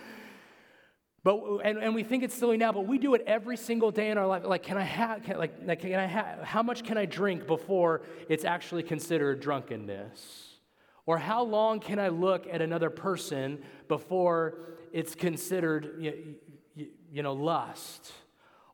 [1.26, 4.12] But, and, and we think it's silly now, but we do it every single day
[4.12, 4.44] in our life.
[4.46, 8.04] Like, can I have, can, like, can I have, how much can I drink before
[8.30, 10.60] it's actually considered drunkenness?
[11.08, 14.60] Or how long can I look at another person before
[14.94, 16.36] it's considered, you,
[16.76, 18.12] you, you know, lust?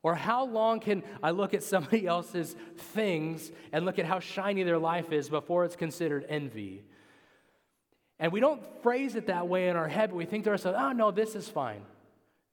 [0.03, 4.63] Or how long can I look at somebody else's things and look at how shiny
[4.63, 6.83] their life is before it's considered envy?
[8.19, 10.77] And we don't phrase it that way in our head, but we think to ourselves,
[10.77, 11.83] oh, no, this is fine.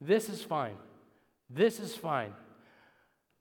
[0.00, 0.76] This is fine.
[1.50, 2.32] This is fine.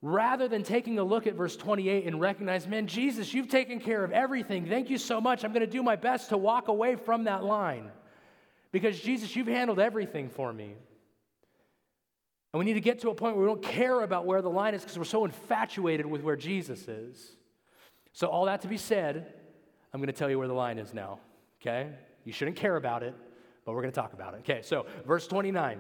[0.02, 4.04] Rather than taking a look at verse 28 and recognize, man, Jesus, you've taken care
[4.04, 4.66] of everything.
[4.68, 5.44] Thank you so much.
[5.44, 7.92] I'm going to do my best to walk away from that line.
[8.72, 10.76] Because, Jesus, you've handled everything for me.
[12.54, 14.50] And we need to get to a point where we don't care about where the
[14.50, 17.36] line is because we're so infatuated with where Jesus is.
[18.14, 19.34] So, all that to be said,
[19.94, 21.20] I'm going to tell you where the line is now,
[21.62, 21.90] okay?
[22.24, 23.16] You shouldn't care about it,
[23.66, 24.38] but we're going to talk about it.
[24.40, 25.80] Okay, so verse 29.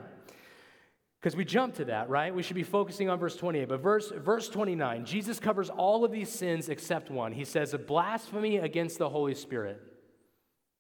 [1.20, 2.34] Because we jump to that, right?
[2.34, 3.70] We should be focusing on verse 28.
[3.70, 7.32] But verse, verse 29, Jesus covers all of these sins except one.
[7.32, 9.82] He says, a blasphemy against the Holy Spirit.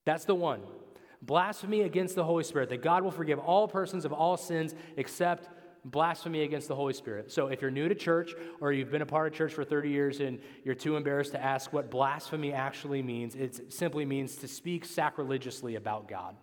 [0.05, 0.61] That's the one.
[1.23, 5.49] Blasphemy against the Holy Spirit, that God will forgive all persons of all sins except
[5.83, 7.31] blasphemy against the Holy Spirit.
[7.31, 9.89] So if you're new to church or you've been a part of church for 30
[9.89, 14.47] years and you're too embarrassed to ask what blasphemy actually means, it simply means to
[14.47, 16.35] speak sacrilegiously about God.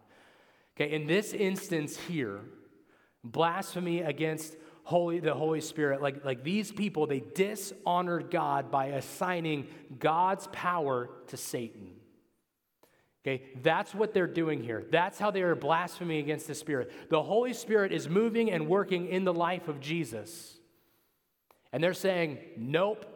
[0.76, 2.40] Okay, in this instance here,
[3.24, 6.00] blasphemy against holy, the Holy Spirit.
[6.02, 9.66] Like, like these people, they dishonored God by assigning
[9.98, 11.92] God's power to Satan.
[13.26, 14.84] Okay, that's what they're doing here.
[14.90, 16.92] That's how they are blaspheming against the Spirit.
[17.08, 20.58] The Holy Spirit is moving and working in the life of Jesus.
[21.72, 23.06] And they're saying, nope,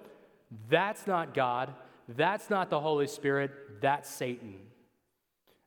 [0.70, 1.74] that's not God.
[2.08, 3.50] That's not the Holy Spirit.
[3.82, 4.56] That's Satan.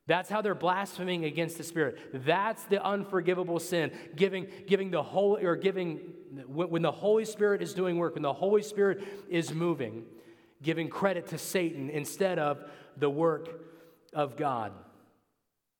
[0.06, 1.98] That's how they're blaspheming against the Spirit.
[2.12, 3.92] That's the unforgivable sin.
[4.16, 6.00] Giving, giving the Holy, or giving,
[6.48, 10.04] when the Holy Spirit is doing work, when the Holy Spirit is moving,
[10.60, 12.64] giving credit to Satan instead of
[12.96, 13.48] the work
[14.12, 14.72] of God.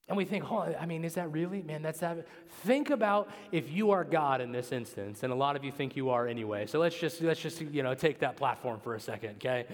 [0.08, 1.62] And we think, oh, I mean, is that really?
[1.62, 2.26] Man, that's that.
[2.64, 5.96] Think about if you are God in this instance, and a lot of you think
[5.96, 6.66] you are anyway.
[6.66, 9.66] So let's just, let's just, you know, take that platform for a second, okay?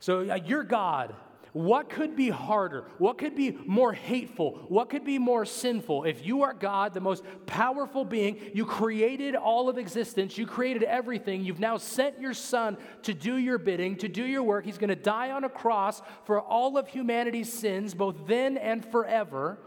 [0.00, 1.14] So uh, you're God
[1.54, 2.84] what could be harder?
[2.98, 4.58] What could be more hateful?
[4.66, 6.02] What could be more sinful?
[6.02, 10.82] If you are God, the most powerful being, you created all of existence, you created
[10.82, 14.64] everything, you've now sent your son to do your bidding, to do your work.
[14.64, 18.84] He's going to die on a cross for all of humanity's sins, both then and
[18.84, 19.58] forever.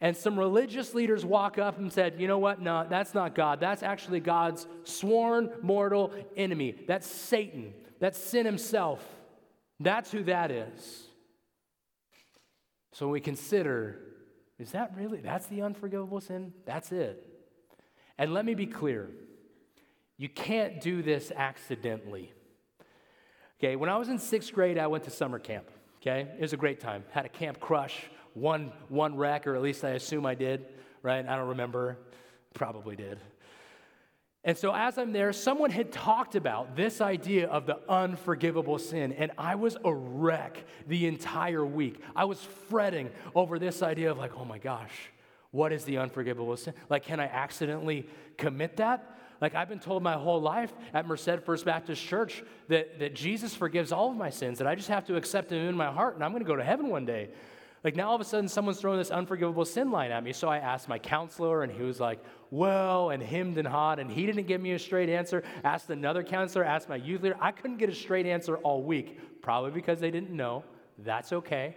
[0.00, 2.62] And some religious leaders walk up and said, You know what?
[2.62, 3.60] No, that's not God.
[3.60, 6.76] That's actually God's sworn mortal enemy.
[6.86, 7.74] That's Satan.
[8.00, 9.06] That's sin himself.
[9.80, 11.04] That's who that is.
[12.92, 13.98] So we consider,
[14.58, 16.52] is that really, that's the unforgivable sin?
[16.64, 17.26] That's it.
[18.18, 19.10] And let me be clear
[20.16, 22.32] you can't do this accidentally.
[23.58, 25.68] Okay, when I was in sixth grade, I went to summer camp.
[26.00, 27.02] Okay, it was a great time.
[27.10, 27.98] Had a camp crush,
[28.34, 30.66] one, one wreck, or at least I assume I did,
[31.02, 31.26] right?
[31.26, 31.98] I don't remember.
[32.52, 33.18] Probably did.
[34.46, 39.12] And so, as I'm there, someone had talked about this idea of the unforgivable sin,
[39.12, 41.98] and I was a wreck the entire week.
[42.14, 44.92] I was fretting over this idea of, like, oh my gosh,
[45.54, 46.74] What is the unforgivable sin?
[46.90, 49.16] Like, can I accidentally commit that?
[49.40, 53.54] Like, I've been told my whole life at Merced First Baptist Church that, that Jesus
[53.54, 56.16] forgives all of my sins, that I just have to accept him in my heart
[56.16, 57.28] and I'm to go to heaven one day.
[57.84, 60.32] Like, now all of a sudden, someone's throwing this unforgivable sin line at me.
[60.32, 62.18] So I asked my counselor, and he was like,
[62.54, 65.42] well, and hemmed and hawed, and he didn't give me a straight answer.
[65.64, 67.36] Asked another counselor, asked my youth leader.
[67.40, 70.62] I couldn't get a straight answer all week, probably because they didn't know.
[70.98, 71.74] That's okay.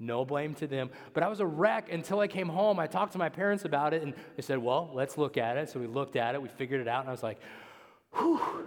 [0.00, 0.90] No blame to them.
[1.14, 2.80] But I was a wreck until I came home.
[2.80, 5.70] I talked to my parents about it, and they said, Well, let's look at it.
[5.70, 7.38] So we looked at it, we figured it out, and I was like,
[8.14, 8.66] Whew.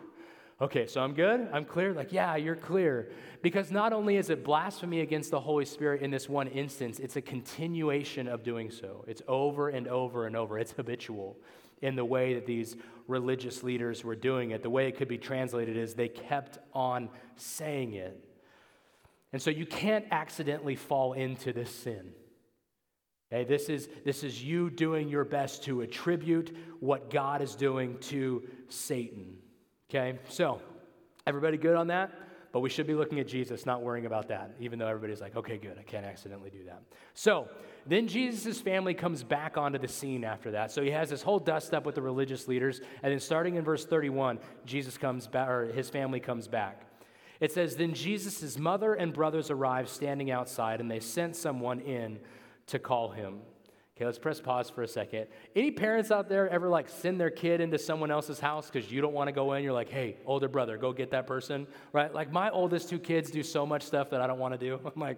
[0.61, 1.47] Okay, so I'm good?
[1.53, 1.93] I'm clear?
[1.93, 3.11] Like, yeah, you're clear.
[3.41, 7.15] Because not only is it blasphemy against the Holy Spirit in this one instance, it's
[7.15, 9.05] a continuation of doing so.
[9.07, 10.59] It's over and over and over.
[10.59, 11.37] It's habitual
[11.81, 12.75] in the way that these
[13.07, 14.61] religious leaders were doing it.
[14.61, 18.21] The way it could be translated is they kept on saying it.
[19.31, 22.11] And so you can't accidentally fall into this sin.
[23.31, 27.97] Okay, this is, this is you doing your best to attribute what God is doing
[27.99, 29.37] to Satan.
[29.89, 30.61] Okay, so
[31.25, 32.11] everybody good on that?
[32.51, 35.35] But we should be looking at Jesus, not worrying about that, even though everybody's like,
[35.35, 36.81] okay, good, I can't accidentally do that.
[37.13, 37.47] So
[37.85, 40.71] then Jesus' family comes back onto the scene after that.
[40.71, 42.81] So he has this whole dust up with the religious leaders.
[43.03, 46.81] And then starting in verse 31, Jesus comes back, or his family comes back.
[47.39, 52.19] It says, Then Jesus' mother and brothers arrived standing outside, and they sent someone in
[52.67, 53.39] to call him.
[53.99, 55.27] Okay, let's press pause for a second.
[55.57, 59.01] Any parents out there ever like send their kid into someone else's house because you
[59.01, 59.61] don't want to go in?
[59.61, 62.13] You're like, hey, older brother, go get that person, right?
[62.13, 64.79] Like my oldest two kids do so much stuff that I don't want to do.
[64.85, 65.17] I'm like,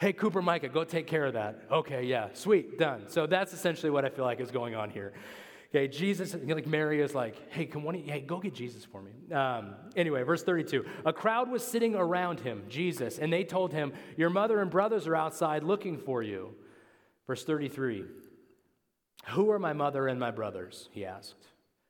[0.00, 1.62] hey, Cooper, Micah, go take care of that.
[1.70, 3.04] Okay, yeah, sweet, done.
[3.06, 5.12] So that's essentially what I feel like is going on here.
[5.72, 9.12] Okay, Jesus, like Mary is like, hey, can one, hey, go get Jesus for me.
[9.32, 10.84] Um, anyway, verse 32.
[11.04, 15.06] A crowd was sitting around him, Jesus, and they told him, Your mother and brothers
[15.06, 16.56] are outside looking for you.
[17.28, 18.06] Verse 33.
[19.28, 20.88] Who are my mother and my brothers?
[20.90, 21.46] He asked.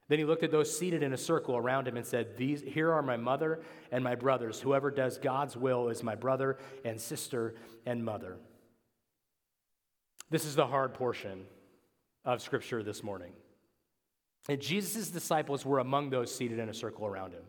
[0.08, 2.92] Then he looked at those seated in a circle around him and said, These, Here
[2.92, 3.60] are my mother
[3.92, 4.60] and my brothers.
[4.60, 7.54] Whoever does God's will is my brother and sister
[7.86, 8.36] and mother.
[10.30, 11.44] This is the hard portion
[12.24, 13.32] of Scripture this morning.
[14.48, 17.42] And Jesus' disciples were among those seated in a circle around him.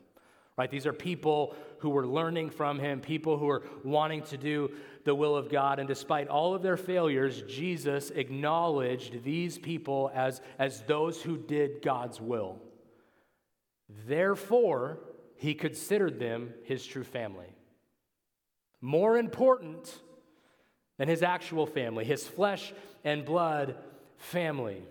[0.60, 0.70] Right?
[0.70, 4.72] These are people who were learning from him, people who were wanting to do
[5.06, 5.80] the will of God.
[5.80, 11.82] And despite all of their failures, Jesus acknowledged these people as, as those who did
[11.82, 12.60] God's will.
[14.06, 15.00] Therefore,
[15.38, 17.56] he considered them his true family.
[18.82, 19.98] More important
[20.98, 22.74] than his actual family, his flesh
[23.06, 23.78] and blood
[24.18, 24.84] family.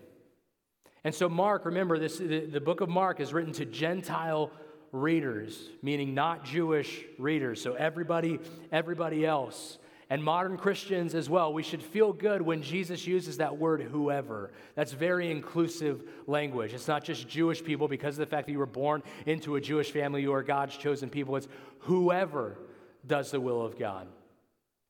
[1.03, 4.51] And so, Mark, remember, this, the, the book of Mark is written to Gentile
[4.91, 7.61] readers, meaning not Jewish readers.
[7.61, 8.39] So, everybody,
[8.71, 9.77] everybody else.
[10.11, 14.51] And modern Christians as well, we should feel good when Jesus uses that word whoever.
[14.73, 16.73] That's very inclusive language.
[16.73, 19.61] It's not just Jewish people because of the fact that you were born into a
[19.61, 21.35] Jewish family, you are God's chosen people.
[21.35, 21.47] It's
[21.81, 22.57] whoever
[23.05, 24.07] does the will of God.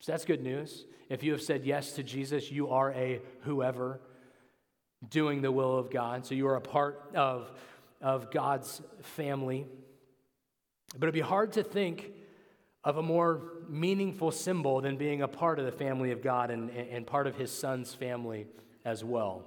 [0.00, 0.86] So that's good news.
[1.10, 4.00] If you have said yes to Jesus, you are a whoever
[5.08, 6.24] doing the will of God.
[6.24, 7.50] So you are a part of,
[8.00, 9.66] of God's family.
[10.94, 12.12] But it'd be hard to think
[12.82, 16.70] of a more meaningful symbol than being a part of the family of God and,
[16.70, 18.46] and part of his son's family
[18.84, 19.44] as well.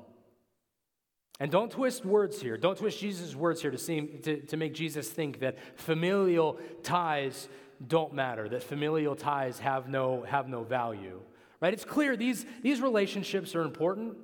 [1.40, 2.58] And don't twist words here.
[2.58, 7.50] Don't twist Jesus' words here to, seem, to, to make Jesus think that familial ties
[7.86, 11.20] don't matter, that familial ties have no, have no value.
[11.60, 11.74] Right?
[11.74, 14.16] It's clear these, these relationships are important.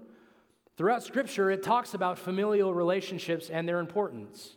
[0.78, 4.56] Throughout Scripture, it talks about familial relationships and their importance.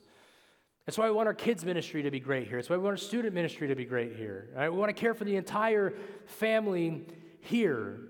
[0.86, 2.58] That's why we want our kids' ministry to be great here.
[2.58, 4.48] That's why we want our student ministry to be great here.
[4.54, 4.68] Right?
[4.68, 5.94] We want to care for the entire
[6.26, 7.06] family
[7.40, 8.00] here.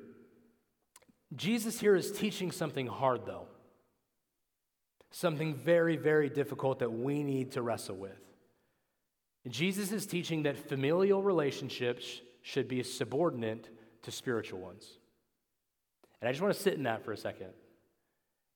[1.36, 3.46] Jesus here is teaching something hard, though.
[5.10, 8.18] Something very, very difficult that we need to wrestle with.
[9.48, 13.68] Jesus is teaching that familial relationships should be subordinate
[14.02, 14.98] to spiritual ones.
[16.20, 17.50] And I just want to sit in that for a second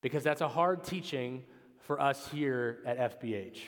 [0.00, 1.44] because that's a hard teaching
[1.81, 3.59] for us here at FBH,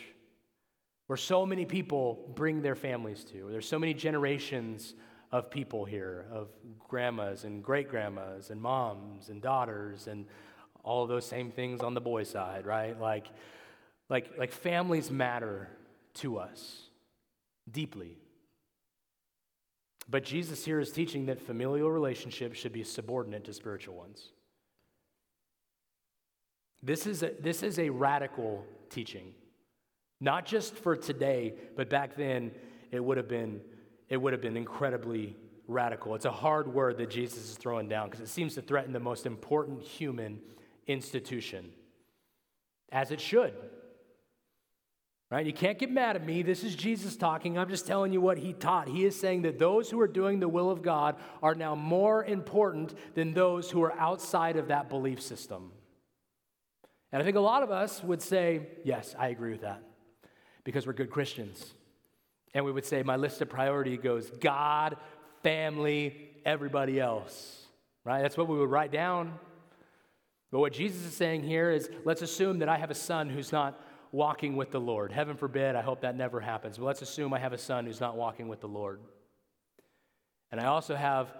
[1.09, 3.49] where so many people bring their families to.
[3.51, 4.95] There's so many generations
[5.33, 10.27] of people here, of grandmas and great grandmas and moms and daughters and
[10.85, 12.99] all of those same things on the boy side, right?
[13.01, 13.27] Like,
[14.11, 15.69] like, like families matter
[16.15, 16.83] to us
[17.71, 18.19] deeply.
[20.11, 24.29] But Jesus here is teaching that familial relationships should be subordinate to spiritual ones.
[26.83, 29.33] This is a, this is a radical teaching.
[30.21, 32.51] Not just for today, but back then
[32.91, 33.61] it would have been
[34.09, 36.15] it would have been incredibly radical.
[36.15, 39.01] It's a hard word that Jesus is throwing down because it seems to threaten the
[39.01, 40.41] most important human
[40.87, 41.71] institution,
[42.91, 43.53] as it should.
[45.31, 45.45] Right?
[45.45, 46.41] You can't get mad at me.
[46.41, 47.59] This is Jesus talking.
[47.59, 48.89] I'm just telling you what he taught.
[48.89, 52.25] He is saying that those who are doing the will of God are now more
[52.25, 55.71] important than those who are outside of that belief system.
[57.13, 59.83] And I think a lot of us would say, yes, I agree with that
[60.69, 61.73] because we're good Christians.
[62.53, 64.99] And we would say, my list of priority goes God,
[65.43, 67.65] family, everybody else.
[68.05, 68.21] Right?
[68.21, 69.33] That's what we would write down.
[70.53, 73.51] But what Jesus is saying here is let's assume that I have a son who's
[73.51, 75.11] not walking with the Lord.
[75.11, 76.77] Heaven forbid, I hope that never happens.
[76.77, 79.01] But let's assume I have a son who's not walking with the Lord.
[80.53, 81.33] And I also have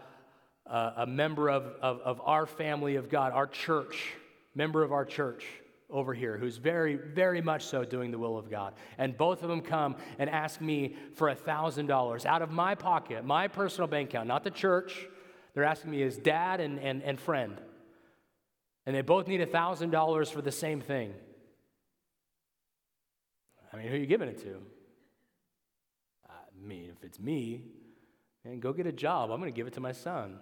[0.65, 4.15] a, a member of, of, of our family of God, our church,
[4.55, 5.45] member of our church
[5.91, 8.75] over here who's very, very much so doing the will of God.
[8.99, 13.25] And both of them come and ask me for a $1,000 out of my pocket,
[13.25, 15.07] my personal bank account, not the church.
[15.55, 17.61] They're asking me as dad and, and, and friend.
[18.87, 21.15] And they both need a $1,000 for the same thing.
[23.73, 24.61] I mean, who are you giving it to?
[26.29, 27.65] I mean, if it's me,
[28.45, 29.31] and go get a job.
[29.31, 30.39] I'm going to give it to my son.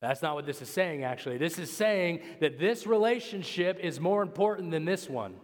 [0.00, 1.36] That's not what this is saying, actually.
[1.36, 5.34] This is saying that this relationship is more important than this one.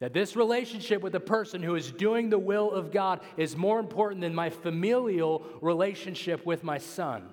[0.00, 3.80] That this relationship with a person who is doing the will of God is more
[3.80, 7.30] important than my familial relationship with my son.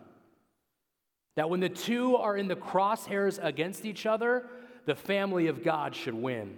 [1.36, 4.46] That when the two are in the crosshairs against each other,
[4.86, 6.58] the family of God should win.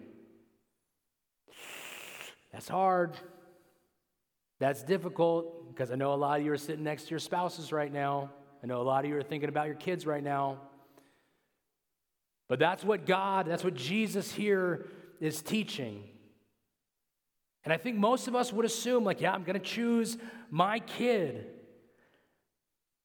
[2.51, 3.15] That's hard.
[4.59, 7.71] That's difficult because I know a lot of you are sitting next to your spouses
[7.71, 8.29] right now.
[8.63, 10.57] I know a lot of you are thinking about your kids right now.
[12.47, 14.87] But that's what God, that's what Jesus here
[15.19, 16.03] is teaching.
[17.65, 20.17] And I think most of us would assume, like, yeah, I'm going to choose
[20.49, 21.45] my kid.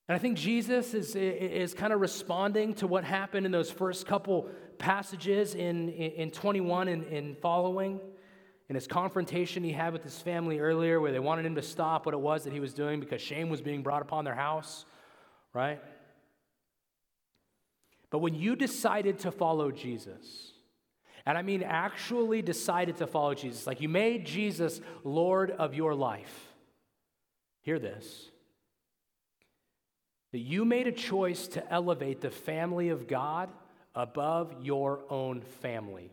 [0.09, 4.07] And I think Jesus is, is kind of responding to what happened in those first
[4.07, 4.49] couple
[4.79, 8.01] passages in, in 21 and, and following
[8.69, 12.07] in his confrontation he had with his family earlier, where they wanted him to stop
[12.07, 14.85] what it was that he was doing because shame was being brought upon their house,
[15.53, 15.81] right?
[18.11, 20.53] But when you decided to follow Jesus,
[21.27, 25.95] and I mean actually decided to follow Jesus, like you made Jesus Lord of your
[25.95, 26.49] life,
[27.61, 28.31] hear this
[30.33, 33.49] that you made a choice to elevate the family of God
[33.95, 36.13] above your own family.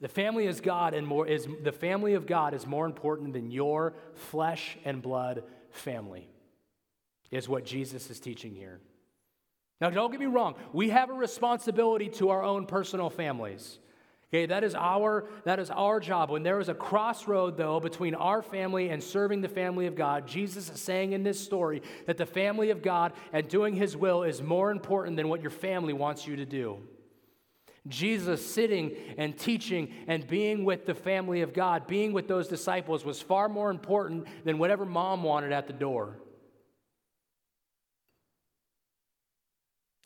[0.00, 3.50] The family is God and more is the family of God is more important than
[3.50, 6.28] your flesh and blood family.
[7.30, 8.80] Is what Jesus is teaching here.
[9.80, 13.78] Now don't get me wrong, we have a responsibility to our own personal families.
[14.32, 16.30] Okay, that is our that is our job.
[16.30, 20.26] When there is a crossroad though between our family and serving the family of God,
[20.26, 24.22] Jesus is saying in this story that the family of God and doing his will
[24.22, 26.78] is more important than what your family wants you to do.
[27.88, 33.04] Jesus sitting and teaching and being with the family of God, being with those disciples,
[33.04, 36.16] was far more important than whatever mom wanted at the door.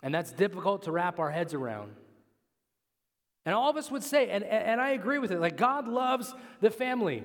[0.03, 1.93] And that's difficult to wrap our heads around.
[3.47, 6.35] And all of us would say, and, and I agree with it, like God loves
[6.61, 7.25] the family.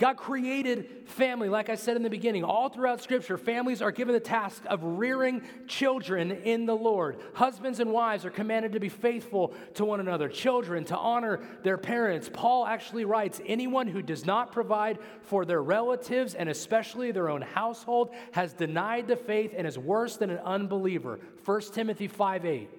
[0.00, 2.42] God created family, like I said in the beginning.
[2.42, 7.20] All throughout Scripture, families are given the task of rearing children in the Lord.
[7.34, 11.76] Husbands and wives are commanded to be faithful to one another, children to honor their
[11.76, 12.30] parents.
[12.32, 17.42] Paul actually writes anyone who does not provide for their relatives and especially their own
[17.42, 21.20] household has denied the faith and is worse than an unbeliever.
[21.44, 22.70] 1 Timothy 5 8.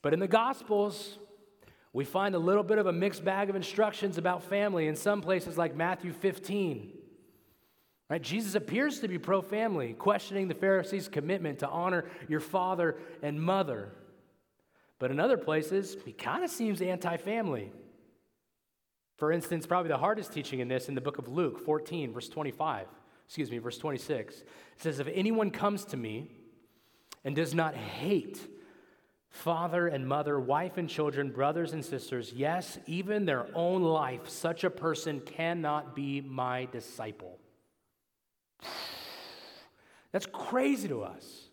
[0.00, 1.18] But in the Gospels,
[1.94, 5.22] we find a little bit of a mixed bag of instructions about family in some
[5.22, 6.92] places like Matthew 15.
[8.10, 8.20] Right?
[8.20, 13.40] Jesus appears to be pro family, questioning the Pharisees' commitment to honor your father and
[13.40, 13.92] mother.
[14.98, 17.72] But in other places, he kind of seems anti family.
[19.16, 22.28] For instance, probably the hardest teaching in this in the book of Luke 14, verse
[22.28, 22.88] 25,
[23.24, 24.38] excuse me, verse 26.
[24.38, 24.46] It
[24.78, 26.32] says, If anyone comes to me
[27.24, 28.40] and does not hate
[29.34, 34.62] father and mother, wife and children, brothers and sisters, yes, even their own life, such
[34.62, 37.36] a person cannot be my disciple.
[40.12, 41.48] That's crazy to us.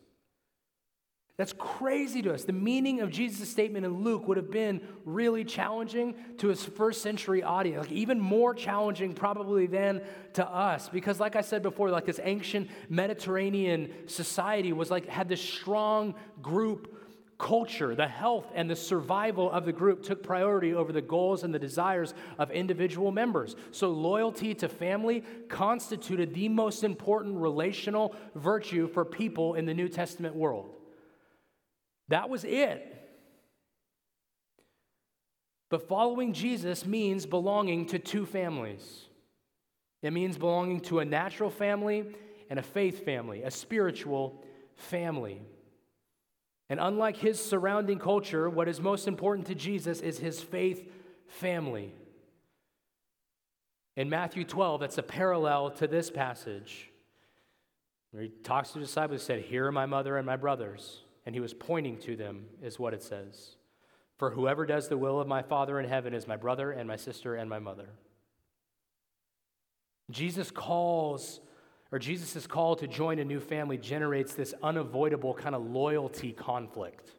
[1.37, 2.43] That's crazy to us.
[2.43, 7.01] The meaning of Jesus' statement in Luke would have been really challenging to his first
[7.01, 10.03] century audience, like even more challenging probably than
[10.33, 10.87] to us.
[10.87, 16.13] Because, like I said before, like this ancient Mediterranean society was like had this strong
[16.43, 17.00] group
[17.41, 21.51] culture, the health, and the survival of the group took priority over the goals and
[21.51, 23.55] the desires of individual members.
[23.71, 29.89] So, loyalty to family constituted the most important relational virtue for people in the New
[29.89, 30.69] Testament world.
[32.09, 32.87] That was it.
[35.71, 39.05] But following Jesus means belonging to two families.
[40.03, 42.05] It means belonging to a natural family
[42.51, 44.43] and a faith family, a spiritual
[44.75, 45.41] family.
[46.71, 50.89] And unlike his surrounding culture, what is most important to Jesus is his faith
[51.27, 51.93] family.
[53.97, 56.89] In Matthew 12, that's a parallel to this passage.
[58.11, 61.01] Where he talks to the disciples, he said, Here are my mother and my brothers.
[61.25, 63.57] And he was pointing to them, is what it says.
[64.17, 66.95] For whoever does the will of my Father in heaven is my brother and my
[66.95, 67.89] sister and my mother.
[70.09, 71.41] Jesus calls
[71.91, 77.09] or Jesus' call to join a new family generates this unavoidable kind of loyalty conflict.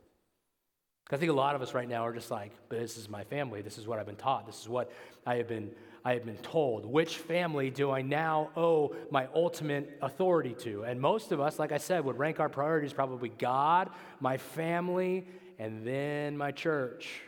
[1.10, 3.22] I think a lot of us right now are just like, but this is my
[3.24, 3.60] family.
[3.60, 4.46] This is what I've been taught.
[4.46, 4.90] This is what
[5.26, 5.70] I have been,
[6.06, 6.86] I have been told.
[6.86, 10.84] Which family do I now owe my ultimate authority to?
[10.84, 15.26] And most of us, like I said, would rank our priorities probably God, my family,
[15.58, 17.20] and then my church,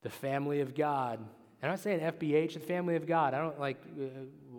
[0.00, 1.20] the family of God.
[1.60, 3.34] And I'm saying FBH, the family of God.
[3.34, 4.04] I don't like uh,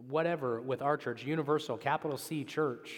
[0.09, 2.89] whatever with our church, universal, capital C church,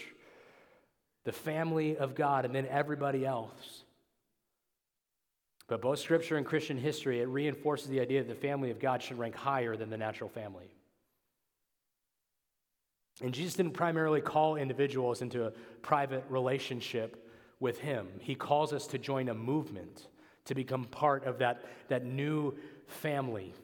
[1.24, 3.84] the family of God, and then everybody else.
[5.68, 9.02] But both scripture and Christian history, it reinforces the idea that the family of God
[9.02, 10.70] should rank higher than the natural family.
[13.22, 15.50] And Jesus didn't primarily call individuals into a
[15.82, 18.08] private relationship with Him.
[18.18, 20.08] He calls us to join a movement,
[20.46, 22.54] to become part of that, that new
[22.86, 23.54] family.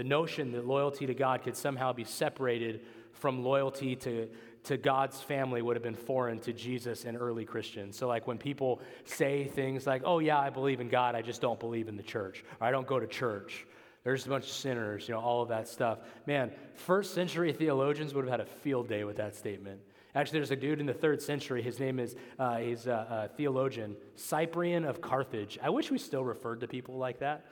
[0.00, 2.80] The notion that loyalty to God could somehow be separated
[3.12, 4.30] from loyalty to,
[4.64, 7.98] to God's family would have been foreign to Jesus and early Christians.
[7.98, 11.42] So, like when people say things like, oh, yeah, I believe in God, I just
[11.42, 13.66] don't believe in the church, or I don't go to church,
[14.02, 15.98] there's a bunch of sinners, you know, all of that stuff.
[16.26, 19.82] Man, first century theologians would have had a field day with that statement.
[20.14, 21.60] Actually, there's a dude in the third century.
[21.60, 25.58] His name is, uh, he's a, a theologian, Cyprian of Carthage.
[25.62, 27.44] I wish we still referred to people like that.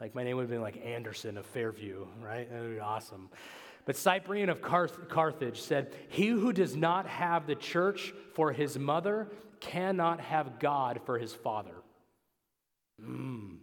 [0.00, 2.50] Like my name would have been like Anderson of Fairview, right?
[2.50, 3.30] That would be awesome.
[3.86, 8.78] But Cyprian of Carth- Carthage said, He who does not have the church for his
[8.78, 9.28] mother
[9.60, 11.74] cannot have God for his father.
[13.00, 13.58] Mm.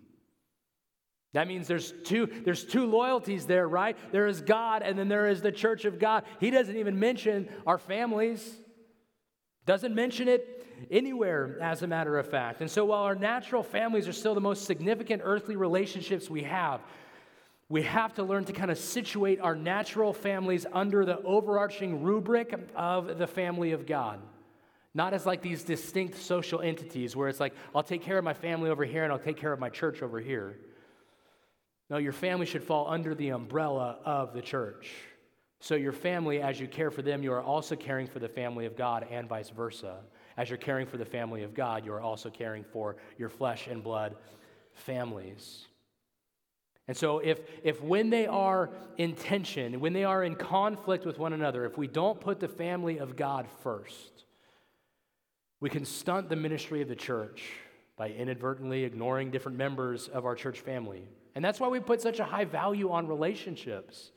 [1.34, 3.98] That means there's two, there's two loyalties there, right?
[4.12, 6.24] There is God and then there is the church of God.
[6.40, 8.60] He doesn't even mention our families.
[9.66, 12.62] Doesn't mention it anywhere, as a matter of fact.
[12.62, 16.82] And so, while our natural families are still the most significant earthly relationships we have,
[17.70, 22.54] we have to learn to kind of situate our natural families under the overarching rubric
[22.76, 24.20] of the family of God.
[24.94, 28.34] Not as like these distinct social entities where it's like, I'll take care of my
[28.34, 30.60] family over here and I'll take care of my church over here.
[31.90, 34.92] No, your family should fall under the umbrella of the church.
[35.64, 38.66] So, your family, as you care for them, you are also caring for the family
[38.66, 40.00] of God and vice versa.
[40.36, 43.68] As you're caring for the family of God, you are also caring for your flesh
[43.68, 44.18] and blood
[44.74, 45.68] families.
[46.90, 51.18] And so, if, if when they are in tension, when they are in conflict with
[51.18, 54.26] one another, if we don't put the family of God first,
[55.62, 57.52] we can stunt the ministry of the church
[57.96, 61.08] by inadvertently ignoring different members of our church family.
[61.36, 64.12] And that's why we put such a high value on relationships.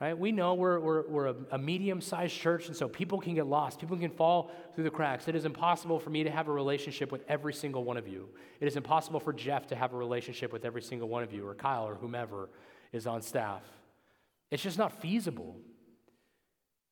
[0.00, 0.18] Right?
[0.18, 3.46] We know we're, we're, we're a, a medium sized church, and so people can get
[3.46, 3.78] lost.
[3.78, 5.28] People can fall through the cracks.
[5.28, 8.30] It is impossible for me to have a relationship with every single one of you.
[8.60, 11.46] It is impossible for Jeff to have a relationship with every single one of you,
[11.46, 12.48] or Kyle, or whomever
[12.92, 13.60] is on staff.
[14.50, 15.58] It's just not feasible.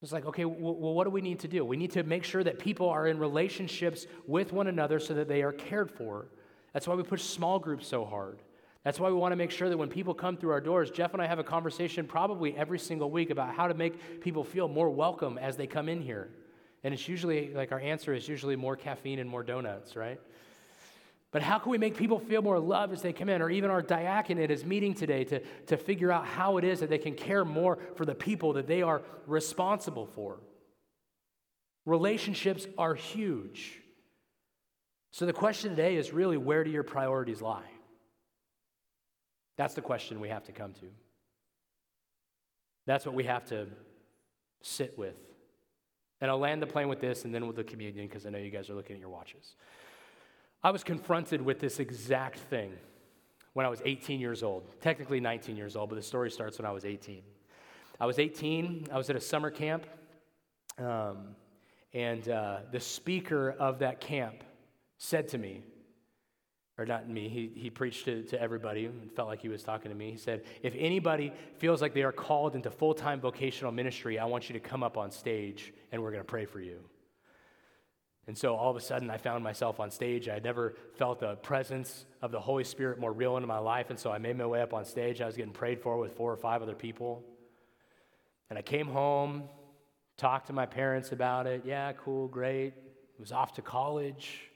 [0.02, 1.64] It's like, okay, well, what do we need to do?
[1.64, 5.28] We need to make sure that people are in relationships with one another so that
[5.28, 6.28] they are cared for.
[6.74, 8.42] That's why we push small groups so hard.
[8.84, 11.12] That's why we want to make sure that when people come through our doors, Jeff
[11.12, 14.68] and I have a conversation probably every single week about how to make people feel
[14.68, 16.30] more welcome as they come in here.
[16.84, 20.20] And it's usually like our answer is usually more caffeine and more donuts, right?
[21.30, 23.42] But how can we make people feel more loved as they come in?
[23.42, 26.88] Or even our diaconate is meeting today to, to figure out how it is that
[26.88, 30.38] they can care more for the people that they are responsible for.
[31.84, 33.80] Relationships are huge.
[35.10, 37.68] So the question today is really where do your priorities lie?
[39.58, 40.86] That's the question we have to come to.
[42.86, 43.66] That's what we have to
[44.62, 45.16] sit with.
[46.20, 48.38] And I'll land the plane with this and then with the communion because I know
[48.38, 49.56] you guys are looking at your watches.
[50.62, 52.72] I was confronted with this exact thing
[53.52, 56.66] when I was 18 years old, technically 19 years old, but the story starts when
[56.66, 57.22] I was 18.
[58.00, 59.84] I was 18, I was at a summer camp,
[60.78, 61.34] um,
[61.92, 64.44] and uh, the speaker of that camp
[64.98, 65.62] said to me,
[66.78, 69.90] or not me, he, he preached to, to everybody and felt like he was talking
[69.90, 70.12] to me.
[70.12, 74.26] He said, If anybody feels like they are called into full time vocational ministry, I
[74.26, 76.78] want you to come up on stage and we're going to pray for you.
[78.28, 80.28] And so all of a sudden, I found myself on stage.
[80.28, 83.88] I had never felt the presence of the Holy Spirit more real in my life.
[83.90, 85.20] And so I made my way up on stage.
[85.20, 87.24] I was getting prayed for with four or five other people.
[88.50, 89.44] And I came home,
[90.18, 91.62] talked to my parents about it.
[91.64, 92.74] Yeah, cool, great.
[93.18, 94.47] Was off to college.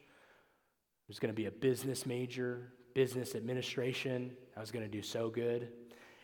[1.13, 4.33] Was going to be a business major, business administration.
[4.57, 5.69] I was going to do so good.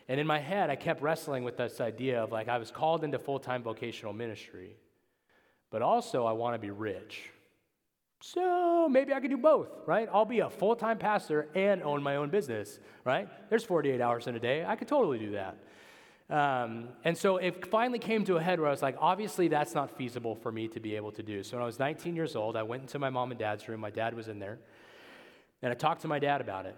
[0.07, 3.03] And in my head, I kept wrestling with this idea of like I was called
[3.03, 4.77] into full time vocational ministry,
[5.69, 7.29] but also I want to be rich.
[8.21, 10.09] So maybe I could do both, right?
[10.11, 13.29] I'll be a full time pastor and own my own business, right?
[13.51, 14.65] There's 48 hours in a day.
[14.65, 15.55] I could totally do that.
[16.31, 19.75] Um, and so it finally came to a head where I was like, obviously, that's
[19.75, 21.43] not feasible for me to be able to do.
[21.43, 23.79] So when I was 19 years old, I went into my mom and dad's room.
[23.79, 24.57] My dad was in there.
[25.61, 26.75] And I talked to my dad about it.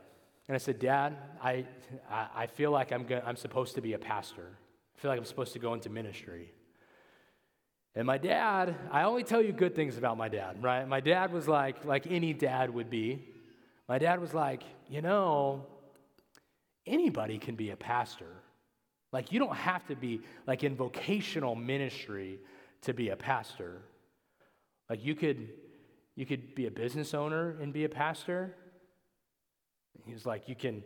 [0.47, 1.65] And I said, Dad, I,
[2.09, 4.57] I feel like I'm, go- I'm supposed to be a pastor.
[4.97, 6.51] I feel like I'm supposed to go into ministry.
[7.95, 10.88] And my dad, I only tell you good things about my dad, right?
[10.88, 13.27] My dad was like, like any dad would be.
[13.88, 15.65] My dad was like, you know,
[16.86, 18.34] anybody can be a pastor.
[19.11, 22.39] Like, you don't have to be like in vocational ministry
[22.84, 23.82] to be a pastor.
[24.89, 25.49] Like, you could,
[26.15, 28.55] you could be a business owner and be a pastor.
[30.05, 30.83] He was like, you can,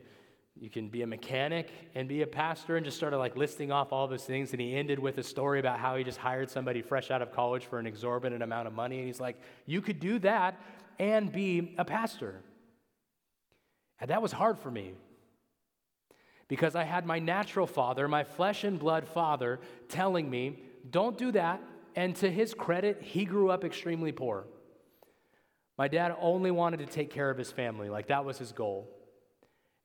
[0.55, 3.91] you can be a mechanic and be a pastor, and just started like listing off
[3.91, 4.51] all those things.
[4.51, 7.31] And he ended with a story about how he just hired somebody fresh out of
[7.31, 8.97] college for an exorbitant amount of money.
[8.99, 10.59] And he's like, you could do that
[10.99, 12.41] and be a pastor.
[13.99, 14.93] And that was hard for me
[16.47, 21.31] because I had my natural father, my flesh and blood father, telling me, don't do
[21.31, 21.61] that.
[21.95, 24.45] And to his credit, he grew up extremely poor.
[25.77, 28.89] My dad only wanted to take care of his family, like that was his goal.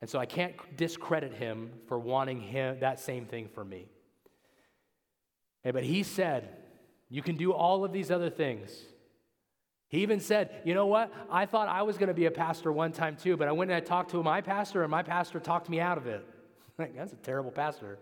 [0.01, 3.87] And so I can't discredit him for wanting him, that same thing for me.
[5.63, 6.49] Okay, but he said,
[7.09, 8.71] You can do all of these other things.
[9.89, 11.13] He even said, You know what?
[11.31, 13.71] I thought I was going to be a pastor one time too, but I went
[13.71, 16.25] and I talked to my pastor, and my pastor talked me out of it.
[16.79, 17.99] That's a terrible pastor.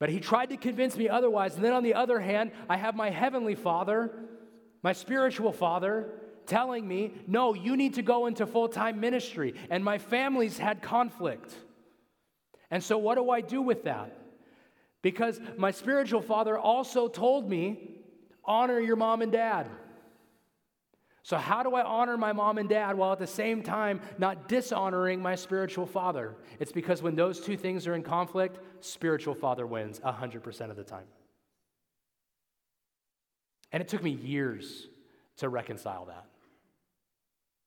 [0.00, 1.54] but he tried to convince me otherwise.
[1.54, 4.10] And then on the other hand, I have my heavenly father,
[4.82, 6.08] my spiritual father,
[6.46, 9.54] telling me, no, you need to go into full time ministry.
[9.70, 11.54] And my family's had conflict.
[12.70, 14.16] And so, what do I do with that?
[15.02, 18.00] Because my spiritual father also told me,
[18.44, 19.68] honor your mom and dad.
[21.22, 24.46] So, how do I honor my mom and dad while at the same time not
[24.46, 26.36] dishonoring my spiritual father?
[26.60, 30.84] It's because when those two things are in conflict, spiritual father wins 100% of the
[30.84, 31.06] time.
[33.72, 34.86] And it took me years
[35.38, 36.26] to reconcile that.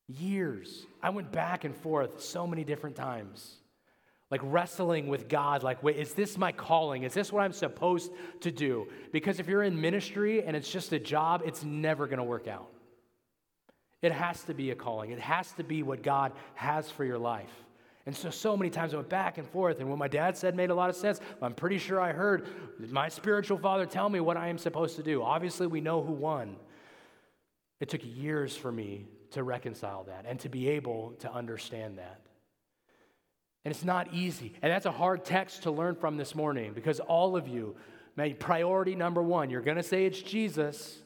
[0.08, 0.86] Years.
[1.02, 3.58] I went back and forth so many different times.
[4.30, 7.04] Like wrestling with God, like, wait, is this my calling?
[7.04, 8.88] Is this what I'm supposed to do?
[9.12, 12.68] Because if you're in ministry and it's just a job, it's never gonna work out.
[14.02, 17.18] It has to be a calling, it has to be what God has for your
[17.18, 17.52] life.
[18.06, 20.56] And so, so many times I went back and forth, and what my dad said
[20.56, 21.20] made a lot of sense.
[21.42, 22.48] I'm pretty sure I heard
[22.90, 25.22] my spiritual father tell me what I am supposed to do.
[25.22, 26.56] Obviously, we know who won.
[27.82, 32.22] It took years for me to reconcile that and to be able to understand that.
[33.66, 34.54] And it's not easy.
[34.62, 37.76] And that's a hard text to learn from this morning because all of you,
[38.18, 40.98] made priority number one, you're going to say it's Jesus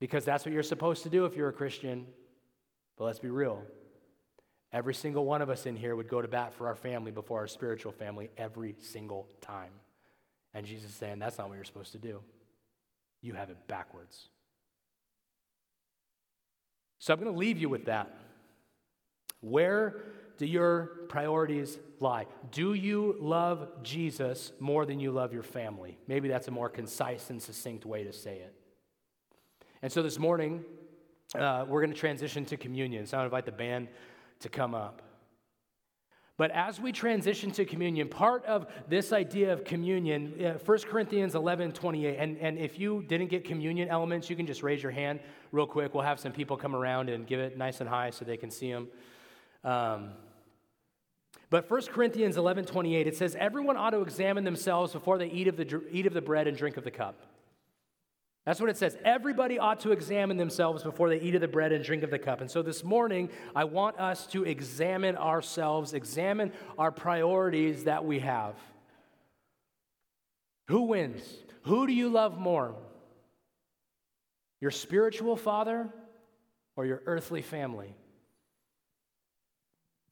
[0.00, 2.06] because that's what you're supposed to do if you're a Christian.
[2.96, 3.62] But let's be real.
[4.72, 7.40] Every single one of us in here would go to bat for our family before
[7.40, 9.72] our spiritual family every single time.
[10.54, 12.20] And Jesus is saying, that's not what you're supposed to do.
[13.20, 14.29] You have it backwards.
[17.00, 18.14] So I'm going to leave you with that.
[19.40, 20.02] Where
[20.36, 22.26] do your priorities lie?
[22.52, 25.98] Do you love Jesus more than you love your family?
[26.06, 28.54] Maybe that's a more concise and succinct way to say it.
[29.82, 30.62] And so this morning,
[31.34, 33.06] uh, we're going to transition to communion.
[33.06, 33.88] So I invite the band
[34.40, 35.02] to come up.
[36.40, 41.34] But as we transition to communion, part of this idea of communion, uh, 1 Corinthians
[41.34, 44.90] 11 28, and, and if you didn't get communion elements, you can just raise your
[44.90, 45.20] hand
[45.52, 45.92] real quick.
[45.92, 48.50] We'll have some people come around and give it nice and high so they can
[48.50, 48.88] see them.
[49.64, 50.12] Um,
[51.50, 55.46] but 1 Corinthians 11 28, it says, Everyone ought to examine themselves before they eat
[55.46, 57.20] of the, eat of the bread and drink of the cup.
[58.50, 58.98] That's what it says.
[59.04, 62.18] Everybody ought to examine themselves before they eat of the bread and drink of the
[62.18, 62.40] cup.
[62.40, 68.18] And so this morning, I want us to examine ourselves, examine our priorities that we
[68.18, 68.56] have.
[70.66, 71.22] Who wins?
[71.62, 72.74] Who do you love more?
[74.60, 75.88] Your spiritual father
[76.74, 77.94] or your earthly family.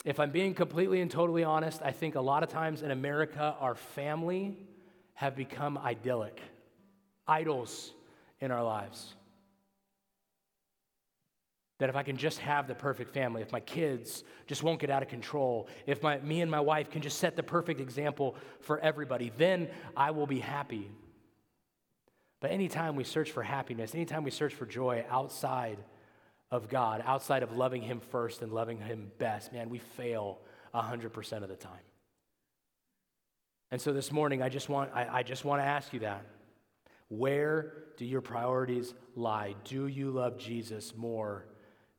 [0.05, 3.57] If I'm being completely and totally honest, I think a lot of times in America,
[3.59, 4.57] our family
[5.15, 6.41] have become idyllic,
[7.27, 7.95] idols
[8.41, 9.15] in our lives.
[11.79, 14.91] That if I can just have the perfect family, if my kids just won't get
[14.91, 18.35] out of control, if my, me and my wife can just set the perfect example
[18.61, 20.91] for everybody, then I will be happy.
[22.41, 25.79] But anytime we search for happiness, anytime we search for joy outside
[26.51, 30.39] of God, outside of loving Him first and loving Him best, man, we fail
[30.75, 31.73] 100% of the time.
[33.71, 36.25] And so this morning, I just want, I, I just want to ask you that.
[37.09, 39.55] Where do your priorities lie?
[39.65, 41.47] Do you love Jesus more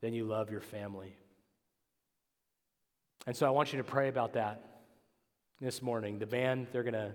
[0.02, 1.16] than you love your family?
[3.28, 4.64] And so I want you to pray about that
[5.60, 6.20] this morning.
[6.20, 7.14] The band, they're going to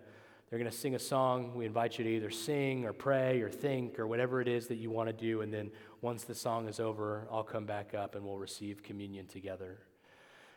[0.51, 1.53] they're going to sing a song.
[1.57, 4.77] We invite you to either sing or pray or think or whatever it is that
[4.77, 5.41] you want to do.
[5.41, 9.27] And then once the song is over, I'll come back up and we'll receive communion
[9.27, 9.79] together.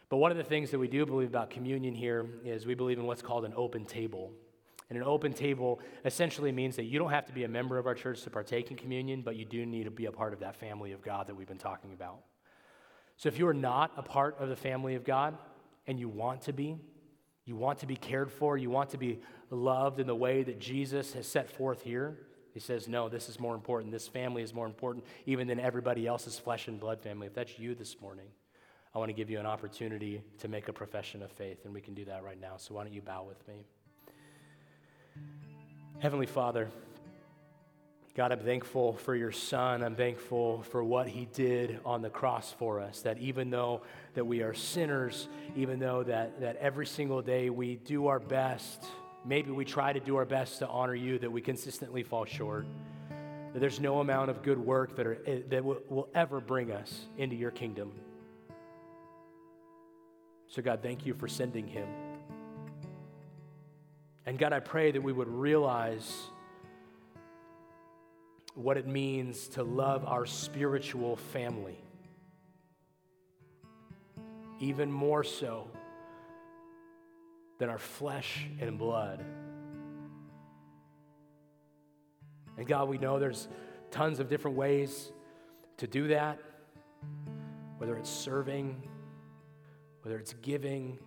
[0.10, 3.00] But one of the things that we do believe about communion here is we believe
[3.00, 4.34] in what's called an open table.
[4.90, 7.88] And an open table essentially means that you don't have to be a member of
[7.88, 10.40] our church to partake in communion, but you do need to be a part of
[10.40, 12.20] that family of God that we've been talking about.
[13.18, 15.38] So if you are not a part of the family of God
[15.88, 16.78] and you want to be,
[17.46, 19.20] you want to be cared for, you want to be
[19.50, 22.18] loved in the way that Jesus has set forth here.
[22.54, 23.92] He says, No, this is more important.
[23.92, 27.28] This family is more important even than everybody else's flesh and blood family.
[27.28, 28.28] If that's you this morning,
[28.94, 31.82] I want to give you an opportunity to make a profession of faith, and we
[31.82, 32.58] can do that right now.
[32.58, 33.66] So why don't you bow with me?
[36.00, 36.70] Heavenly Father,
[38.16, 39.84] God, I'm thankful for your son.
[39.84, 43.02] I'm thankful for what he did on the cross for us.
[43.02, 43.82] That even though
[44.16, 48.86] that we are sinners, even though that, that every single day we do our best
[49.28, 52.66] maybe we try to do our best to honor you, that we consistently fall short.
[53.54, 55.18] That there's no amount of good work that, are,
[55.50, 57.92] that will, will ever bring us into your kingdom.
[60.48, 61.88] So, God, thank you for sending him.
[64.28, 66.14] And God, I pray that we would realize
[68.56, 71.78] what it means to love our spiritual family.
[74.60, 75.70] Even more so
[77.58, 79.24] than our flesh and blood.
[82.58, 83.48] And God, we know there's
[83.92, 85.10] tons of different ways
[85.78, 86.38] to do that,
[87.78, 88.90] whether it's serving,
[90.02, 91.00] whether it's giving,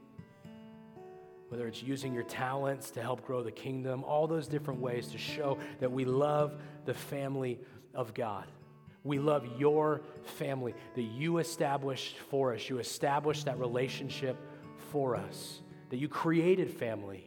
[1.51, 5.19] whether it's using your talents to help grow the kingdom, all those different ways to
[5.19, 7.59] show that we love the family
[7.93, 8.47] of God.
[9.03, 10.03] We love your
[10.37, 12.69] family that you established for us.
[12.69, 14.37] You established that relationship
[14.93, 17.25] for us that you created family.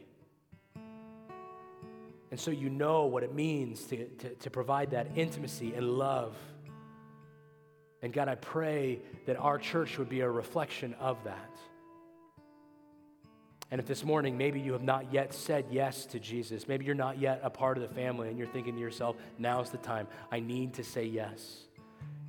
[2.31, 6.35] And so you know what it means to, to, to, provide that intimacy and love.
[8.01, 11.51] And God, I pray that our church would be a reflection of that.
[13.73, 16.93] And if this morning maybe you have not yet said yes to Jesus, maybe you're
[16.93, 20.05] not yet a part of the family and you're thinking to yourself, now's the time,
[20.31, 21.61] I need to say yes.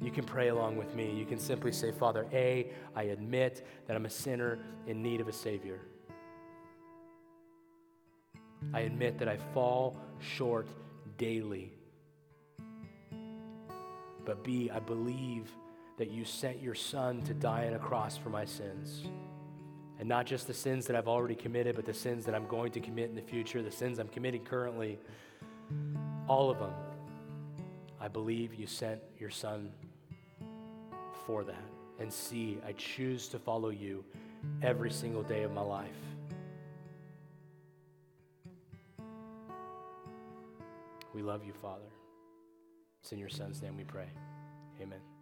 [0.00, 1.14] You can pray along with me.
[1.14, 5.28] You can simply say, Father, A, I admit that I'm a sinner in need of
[5.28, 5.80] a Savior.
[8.72, 10.66] I admit that I fall short
[11.18, 11.74] daily.
[14.24, 15.50] But B, I believe
[15.98, 19.04] that you sent your son to die on a cross for my sins.
[20.04, 22.72] And not just the sins that I've already committed, but the sins that I'm going
[22.72, 24.98] to commit in the future, the sins I'm committing currently,
[26.28, 26.74] all of them.
[27.98, 29.72] I believe you sent your son
[31.24, 31.64] for that.
[31.98, 34.04] And see, I choose to follow you
[34.60, 35.88] every single day of my life.
[41.14, 41.88] We love you, Father.
[43.00, 44.08] It's in your Son's name we pray.
[44.82, 45.13] Amen.